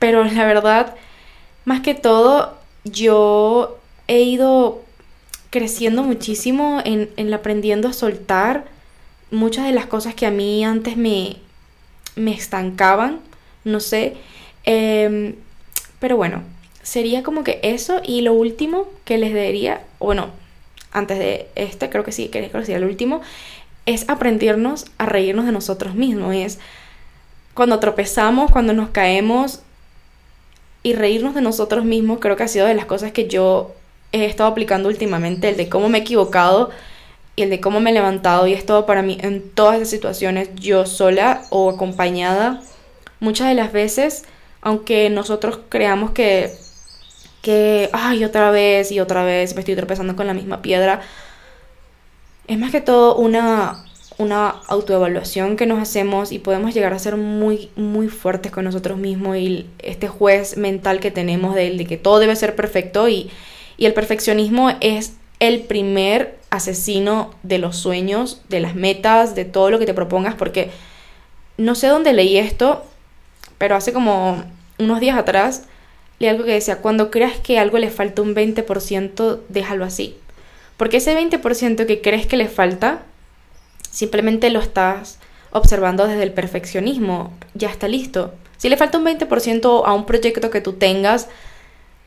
pero 0.00 0.24
la 0.24 0.44
verdad, 0.44 0.96
más 1.64 1.80
que 1.80 1.94
todo, 1.94 2.58
yo 2.82 3.78
he 4.08 4.22
ido 4.22 4.82
creciendo 5.54 6.02
muchísimo 6.02 6.82
en, 6.84 7.10
en 7.16 7.32
aprendiendo 7.32 7.86
a 7.86 7.92
soltar 7.92 8.64
muchas 9.30 9.64
de 9.64 9.70
las 9.70 9.86
cosas 9.86 10.12
que 10.16 10.26
a 10.26 10.32
mí 10.32 10.64
antes 10.64 10.96
me, 10.96 11.36
me 12.16 12.32
estancaban, 12.32 13.20
no 13.62 13.78
sé. 13.78 14.14
Em, 14.64 15.36
pero 16.00 16.16
bueno, 16.16 16.42
sería 16.82 17.22
como 17.22 17.44
que 17.44 17.60
eso 17.62 18.00
y 18.04 18.22
lo 18.22 18.32
último 18.32 18.88
que 19.04 19.16
les 19.16 19.32
diría, 19.32 19.84
bueno, 20.00 20.30
antes 20.90 21.20
de 21.20 21.46
este, 21.54 21.88
creo 21.88 22.02
que 22.02 22.10
sí, 22.10 22.26
que 22.30 22.50
sería 22.50 22.78
el 22.78 22.84
último, 22.84 23.20
es 23.86 24.08
aprendernos 24.08 24.86
a 24.98 25.06
reírnos 25.06 25.46
de 25.46 25.52
nosotros 25.52 25.94
mismos, 25.94 26.34
es 26.34 26.58
cuando 27.54 27.78
tropezamos, 27.78 28.50
cuando 28.50 28.72
nos 28.72 28.88
caemos 28.88 29.60
y 30.82 30.94
reírnos 30.94 31.36
de 31.36 31.42
nosotros 31.42 31.84
mismos, 31.84 32.18
creo 32.18 32.34
que 32.34 32.42
ha 32.42 32.48
sido 32.48 32.66
de 32.66 32.74
las 32.74 32.86
cosas 32.86 33.12
que 33.12 33.28
yo 33.28 33.72
he 34.22 34.26
estado 34.26 34.50
aplicando 34.50 34.88
últimamente, 34.88 35.48
el 35.48 35.56
de 35.56 35.68
cómo 35.68 35.88
me 35.88 35.98
he 35.98 36.00
equivocado 36.02 36.70
y 37.36 37.42
el 37.42 37.50
de 37.50 37.60
cómo 37.60 37.80
me 37.80 37.90
he 37.90 37.94
levantado 37.94 38.46
y 38.46 38.52
es 38.52 38.64
todo 38.64 38.86
para 38.86 39.02
mí 39.02 39.18
en 39.20 39.50
todas 39.50 39.76
esas 39.76 39.90
situaciones, 39.90 40.50
yo 40.54 40.86
sola 40.86 41.42
o 41.50 41.70
acompañada, 41.70 42.62
muchas 43.20 43.48
de 43.48 43.54
las 43.54 43.72
veces, 43.72 44.24
aunque 44.60 45.10
nosotros 45.10 45.58
creamos 45.68 46.12
que, 46.12 46.52
que, 47.42 47.90
ay, 47.92 48.24
otra 48.24 48.50
vez 48.50 48.92
y 48.92 49.00
otra 49.00 49.24
vez 49.24 49.54
me 49.54 49.60
estoy 49.60 49.76
tropezando 49.76 50.16
con 50.16 50.26
la 50.26 50.34
misma 50.34 50.62
piedra, 50.62 51.00
es 52.46 52.58
más 52.58 52.70
que 52.70 52.80
todo 52.80 53.16
una, 53.16 53.84
una 54.18 54.50
autoevaluación 54.68 55.56
que 55.56 55.66
nos 55.66 55.80
hacemos 55.80 56.30
y 56.30 56.38
podemos 56.38 56.74
llegar 56.74 56.92
a 56.92 56.98
ser 56.98 57.16
muy, 57.16 57.70
muy 57.74 58.08
fuertes 58.08 58.52
con 58.52 58.64
nosotros 58.64 58.98
mismos 58.98 59.36
y 59.38 59.66
este 59.80 60.08
juez 60.08 60.56
mental 60.56 61.00
que 61.00 61.10
tenemos 61.10 61.54
de, 61.54 61.70
de 61.76 61.86
que 61.86 61.96
todo 61.96 62.20
debe 62.20 62.36
ser 62.36 62.54
perfecto 62.54 63.08
y, 63.08 63.30
y 63.76 63.86
el 63.86 63.94
perfeccionismo 63.94 64.70
es 64.80 65.14
el 65.40 65.62
primer 65.62 66.38
asesino 66.50 67.34
de 67.42 67.58
los 67.58 67.76
sueños, 67.76 68.42
de 68.48 68.60
las 68.60 68.74
metas, 68.74 69.34
de 69.34 69.44
todo 69.44 69.70
lo 69.70 69.78
que 69.78 69.86
te 69.86 69.94
propongas, 69.94 70.34
porque 70.34 70.70
no 71.56 71.74
sé 71.74 71.88
dónde 71.88 72.12
leí 72.12 72.38
esto, 72.38 72.84
pero 73.58 73.76
hace 73.76 73.92
como 73.92 74.44
unos 74.78 75.00
días 75.00 75.18
atrás 75.18 75.64
leí 76.18 76.28
algo 76.28 76.44
que 76.44 76.52
decía, 76.52 76.78
cuando 76.78 77.10
creas 77.10 77.38
que 77.40 77.58
algo 77.58 77.78
le 77.78 77.90
falta 77.90 78.22
un 78.22 78.34
20%, 78.34 79.40
déjalo 79.48 79.84
así. 79.84 80.16
Porque 80.76 80.98
ese 80.98 81.16
20% 81.16 81.86
que 81.86 82.00
crees 82.00 82.26
que 82.26 82.36
le 82.36 82.48
falta, 82.48 83.02
simplemente 83.90 84.50
lo 84.50 84.60
estás 84.60 85.18
observando 85.50 86.06
desde 86.06 86.24
el 86.24 86.32
perfeccionismo, 86.32 87.32
ya 87.54 87.70
está 87.70 87.86
listo. 87.86 88.34
Si 88.56 88.68
le 88.68 88.76
falta 88.76 88.98
un 88.98 89.04
20% 89.04 89.82
a 89.84 89.92
un 89.92 90.06
proyecto 90.06 90.50
que 90.50 90.60
tú 90.60 90.72
tengas, 90.74 91.28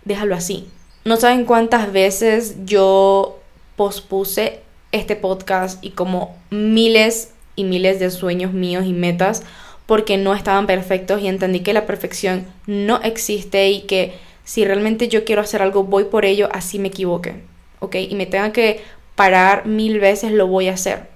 déjalo 0.04 0.36
así. 0.36 0.68
No 1.08 1.16
saben 1.16 1.46
cuántas 1.46 1.94
veces 1.94 2.58
yo 2.66 3.40
pospuse 3.78 4.60
este 4.92 5.16
podcast 5.16 5.82
y 5.82 5.92
como 5.92 6.36
miles 6.50 7.32
y 7.56 7.64
miles 7.64 8.02
de 8.02 8.12
sueños 8.12 8.52
míos 8.52 8.84
y 8.86 8.92
metas 8.92 9.44
porque 9.86 10.18
no 10.18 10.34
estaban 10.34 10.68
perfectos 10.68 11.22
y 11.22 11.30
entendí 11.30 11.62
que 11.62 11.72
la 11.72 11.86
perfección 11.86 12.46
no 12.66 13.00
existe 13.04 13.70
y 13.70 13.84
que 13.84 14.16
si 14.44 14.66
realmente 14.66 15.08
yo 15.08 15.24
quiero 15.24 15.42
hacer 15.42 15.62
algo 15.62 15.86
voy 15.86 16.04
por 16.04 16.26
ello 16.26 16.50
así 16.52 16.78
me 16.78 16.90
equivoque, 16.90 17.36
¿ok? 17.80 17.96
Y 18.10 18.16
me 18.16 18.26
tenga 18.26 18.52
que 18.52 18.82
parar 19.16 19.66
mil 19.66 20.02
veces 20.02 20.34
lo 20.34 20.48
voy 20.48 20.68
a 20.68 20.74
hacer. 20.74 21.08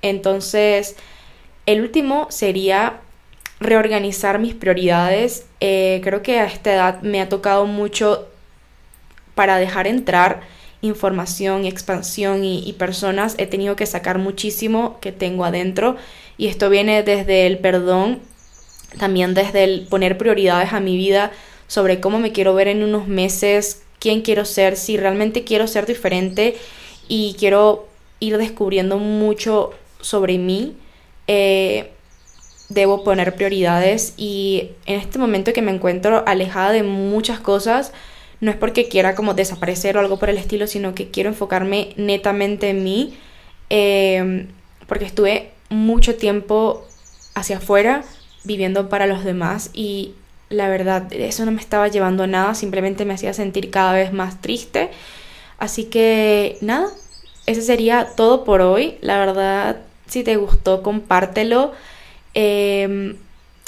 Entonces, 0.00 0.96
el 1.66 1.82
último 1.82 2.28
sería 2.30 3.00
reorganizar 3.60 4.38
mis 4.38 4.54
prioridades. 4.54 5.44
Eh, 5.60 6.00
creo 6.02 6.22
que 6.22 6.40
a 6.40 6.46
esta 6.46 6.72
edad 6.72 7.02
me 7.02 7.20
ha 7.20 7.28
tocado 7.28 7.66
mucho 7.66 8.31
para 9.34 9.58
dejar 9.58 9.86
entrar 9.86 10.42
información 10.82 11.64
y 11.64 11.68
expansión 11.68 12.44
y, 12.44 12.72
personas, 12.72 13.36
he 13.38 13.46
tenido 13.46 13.76
que 13.76 13.86
sacar 13.86 14.18
muchísimo 14.18 14.98
que 15.00 15.12
tengo 15.12 15.44
adentro 15.44 15.96
y 16.36 16.48
esto 16.48 16.68
viene 16.70 17.02
desde 17.04 17.46
el 17.46 17.58
perdón, 17.58 18.18
también 18.98 19.32
desde 19.34 19.64
el 19.64 19.86
poner 19.88 20.18
prioridades 20.18 20.72
a 20.72 20.80
mi 20.80 20.96
vida 20.96 21.30
sobre 21.68 22.00
cómo 22.00 22.18
me 22.18 22.32
quiero 22.32 22.52
ver 22.54 22.68
en 22.68 22.82
unos 22.82 23.06
meses, 23.06 23.82
quién 24.00 24.22
quiero 24.22 24.44
ser, 24.44 24.76
si 24.76 24.96
realmente 24.96 25.44
quiero 25.44 25.68
ser 25.68 25.86
diferente 25.86 26.56
y 27.08 27.36
quiero 27.38 27.86
ir 28.18 28.36
descubriendo 28.36 28.98
mucho 28.98 29.70
sobre 30.00 30.36
mí. 30.38 30.76
Eh, 31.28 31.92
debo 32.68 33.04
poner 33.04 33.34
prioridades 33.34 34.14
y 34.16 34.70
en 34.86 35.00
este 35.00 35.18
momento 35.18 35.52
que 35.52 35.62
me 35.62 35.72
encuentro 35.72 36.24
alejada 36.26 36.72
de 36.72 36.82
muchas 36.82 37.38
cosas, 37.38 37.92
no 38.42 38.50
es 38.50 38.56
porque 38.56 38.88
quiera 38.88 39.14
como 39.14 39.34
desaparecer 39.34 39.96
o 39.96 40.00
algo 40.00 40.18
por 40.18 40.28
el 40.28 40.36
estilo, 40.36 40.66
sino 40.66 40.96
que 40.96 41.10
quiero 41.10 41.28
enfocarme 41.30 41.94
netamente 41.96 42.70
en 42.70 42.82
mí, 42.82 43.14
em, 43.70 44.48
porque 44.88 45.04
estuve 45.04 45.52
mucho 45.70 46.16
tiempo 46.16 46.84
hacia 47.36 47.58
afuera 47.58 48.02
viviendo 48.42 48.88
para 48.88 49.06
los 49.06 49.24
demás 49.24 49.70
y 49.72 50.14
la 50.48 50.68
verdad 50.68 51.10
eso 51.12 51.44
no 51.44 51.52
me 51.52 51.60
estaba 51.60 51.86
llevando 51.86 52.24
a 52.24 52.26
nada, 52.26 52.54
simplemente 52.54 53.04
me 53.04 53.14
hacía 53.14 53.32
sentir 53.32 53.70
cada 53.70 53.92
vez 53.92 54.12
más 54.12 54.40
triste. 54.40 54.90
Así 55.58 55.84
que 55.84 56.58
nada, 56.60 56.88
ese 57.46 57.62
sería 57.62 58.08
todo 58.16 58.44
por 58.44 58.60
hoy. 58.60 58.98
La 59.02 59.18
verdad, 59.18 59.82
si 60.08 60.24
te 60.24 60.36
gustó, 60.36 60.82
compártelo. 60.82 61.72
Eh, 62.34 63.14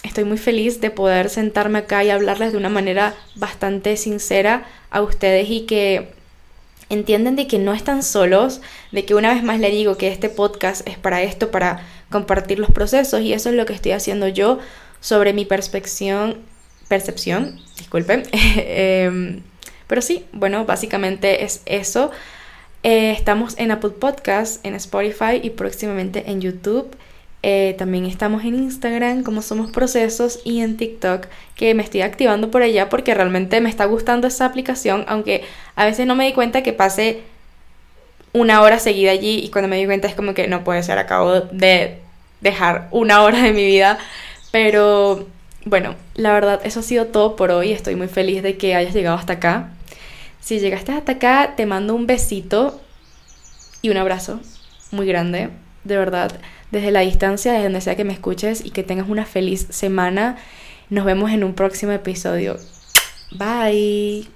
estoy 0.04 0.24
muy 0.24 0.38
feliz 0.38 0.80
de 0.80 0.90
poder 0.90 1.30
sentarme 1.30 1.80
acá 1.80 2.04
y 2.04 2.10
hablarles 2.10 2.52
de 2.52 2.58
una 2.58 2.68
manera 2.68 3.14
bastante 3.34 3.96
sincera 3.96 4.64
a 4.90 5.00
ustedes 5.02 5.50
y 5.50 5.62
que 5.62 6.12
entienden 6.90 7.34
de 7.34 7.46
que 7.46 7.58
no 7.58 7.72
están 7.72 8.02
solos, 8.02 8.60
de 8.92 9.04
que 9.04 9.14
una 9.14 9.34
vez 9.34 9.42
más 9.42 9.58
le 9.58 9.70
digo 9.70 9.96
que 9.96 10.08
este 10.08 10.28
podcast 10.28 10.86
es 10.86 10.98
para 10.98 11.22
esto, 11.22 11.50
para 11.50 11.82
compartir 12.10 12.58
los 12.58 12.70
procesos 12.70 13.22
y 13.22 13.32
eso 13.32 13.48
es 13.48 13.56
lo 13.56 13.66
que 13.66 13.72
estoy 13.72 13.92
haciendo 13.92 14.28
yo 14.28 14.58
sobre 15.00 15.32
mi 15.32 15.46
percepción, 15.46 16.38
percepción, 16.88 17.60
disculpen. 17.78 18.22
Em, 18.32 19.42
pero 19.86 20.02
sí, 20.02 20.24
bueno, 20.32 20.64
básicamente 20.64 21.44
es 21.44 21.62
eso. 21.66 22.10
Eh, 22.82 23.12
estamos 23.12 23.54
en 23.58 23.70
Apple 23.70 23.90
Podcast, 23.90 24.64
en 24.64 24.74
Spotify 24.74 25.40
y 25.42 25.50
próximamente 25.50 26.30
en 26.30 26.42
YouTube. 26.42 26.94
Eh, 27.46 27.74
también 27.76 28.06
estamos 28.06 28.42
en 28.44 28.54
Instagram 28.54 29.22
como 29.22 29.42
Somos 29.42 29.70
Procesos 29.70 30.40
y 30.46 30.62
en 30.62 30.78
TikTok 30.78 31.26
que 31.56 31.74
me 31.74 31.82
estoy 31.82 32.00
activando 32.00 32.50
por 32.50 32.62
allá 32.62 32.88
porque 32.88 33.12
realmente 33.12 33.60
me 33.60 33.68
está 33.68 33.84
gustando 33.84 34.26
esa 34.26 34.46
aplicación, 34.46 35.04
aunque 35.08 35.44
a 35.76 35.84
veces 35.84 36.06
no 36.06 36.14
me 36.14 36.24
di 36.24 36.32
cuenta 36.32 36.62
que 36.62 36.72
pase 36.72 37.20
una 38.32 38.62
hora 38.62 38.78
seguida 38.78 39.10
allí 39.10 39.40
y 39.44 39.50
cuando 39.50 39.68
me 39.68 39.76
di 39.76 39.84
cuenta 39.84 40.08
es 40.08 40.14
como 40.14 40.32
que 40.32 40.48
no 40.48 40.64
puede 40.64 40.82
ser, 40.82 40.96
acabo 40.96 41.42
de 41.42 41.98
dejar 42.40 42.88
una 42.92 43.22
hora 43.22 43.42
de 43.42 43.52
mi 43.52 43.66
vida, 43.66 43.98
pero 44.50 45.26
bueno, 45.66 45.96
la 46.14 46.32
verdad 46.32 46.62
eso 46.64 46.80
ha 46.80 46.82
sido 46.82 47.08
todo 47.08 47.36
por 47.36 47.50
hoy, 47.50 47.72
estoy 47.72 47.94
muy 47.94 48.08
feliz 48.08 48.42
de 48.42 48.56
que 48.56 48.74
hayas 48.74 48.94
llegado 48.94 49.18
hasta 49.18 49.34
acá. 49.34 49.68
Si 50.40 50.60
llegaste 50.60 50.92
hasta 50.92 51.12
acá, 51.12 51.52
te 51.58 51.66
mando 51.66 51.94
un 51.94 52.06
besito 52.06 52.80
y 53.82 53.90
un 53.90 53.98
abrazo 53.98 54.40
muy 54.92 55.06
grande, 55.06 55.50
de 55.84 55.98
verdad 55.98 56.32
desde 56.74 56.90
la 56.90 57.00
distancia, 57.00 57.52
desde 57.52 57.64
donde 57.64 57.80
sea 57.80 57.96
que 57.96 58.04
me 58.04 58.12
escuches 58.12 58.64
y 58.64 58.70
que 58.70 58.82
tengas 58.82 59.08
una 59.08 59.24
feliz 59.24 59.66
semana. 59.70 60.36
Nos 60.90 61.04
vemos 61.04 61.30
en 61.30 61.44
un 61.44 61.54
próximo 61.54 61.92
episodio. 61.92 62.58
Bye. 63.32 64.33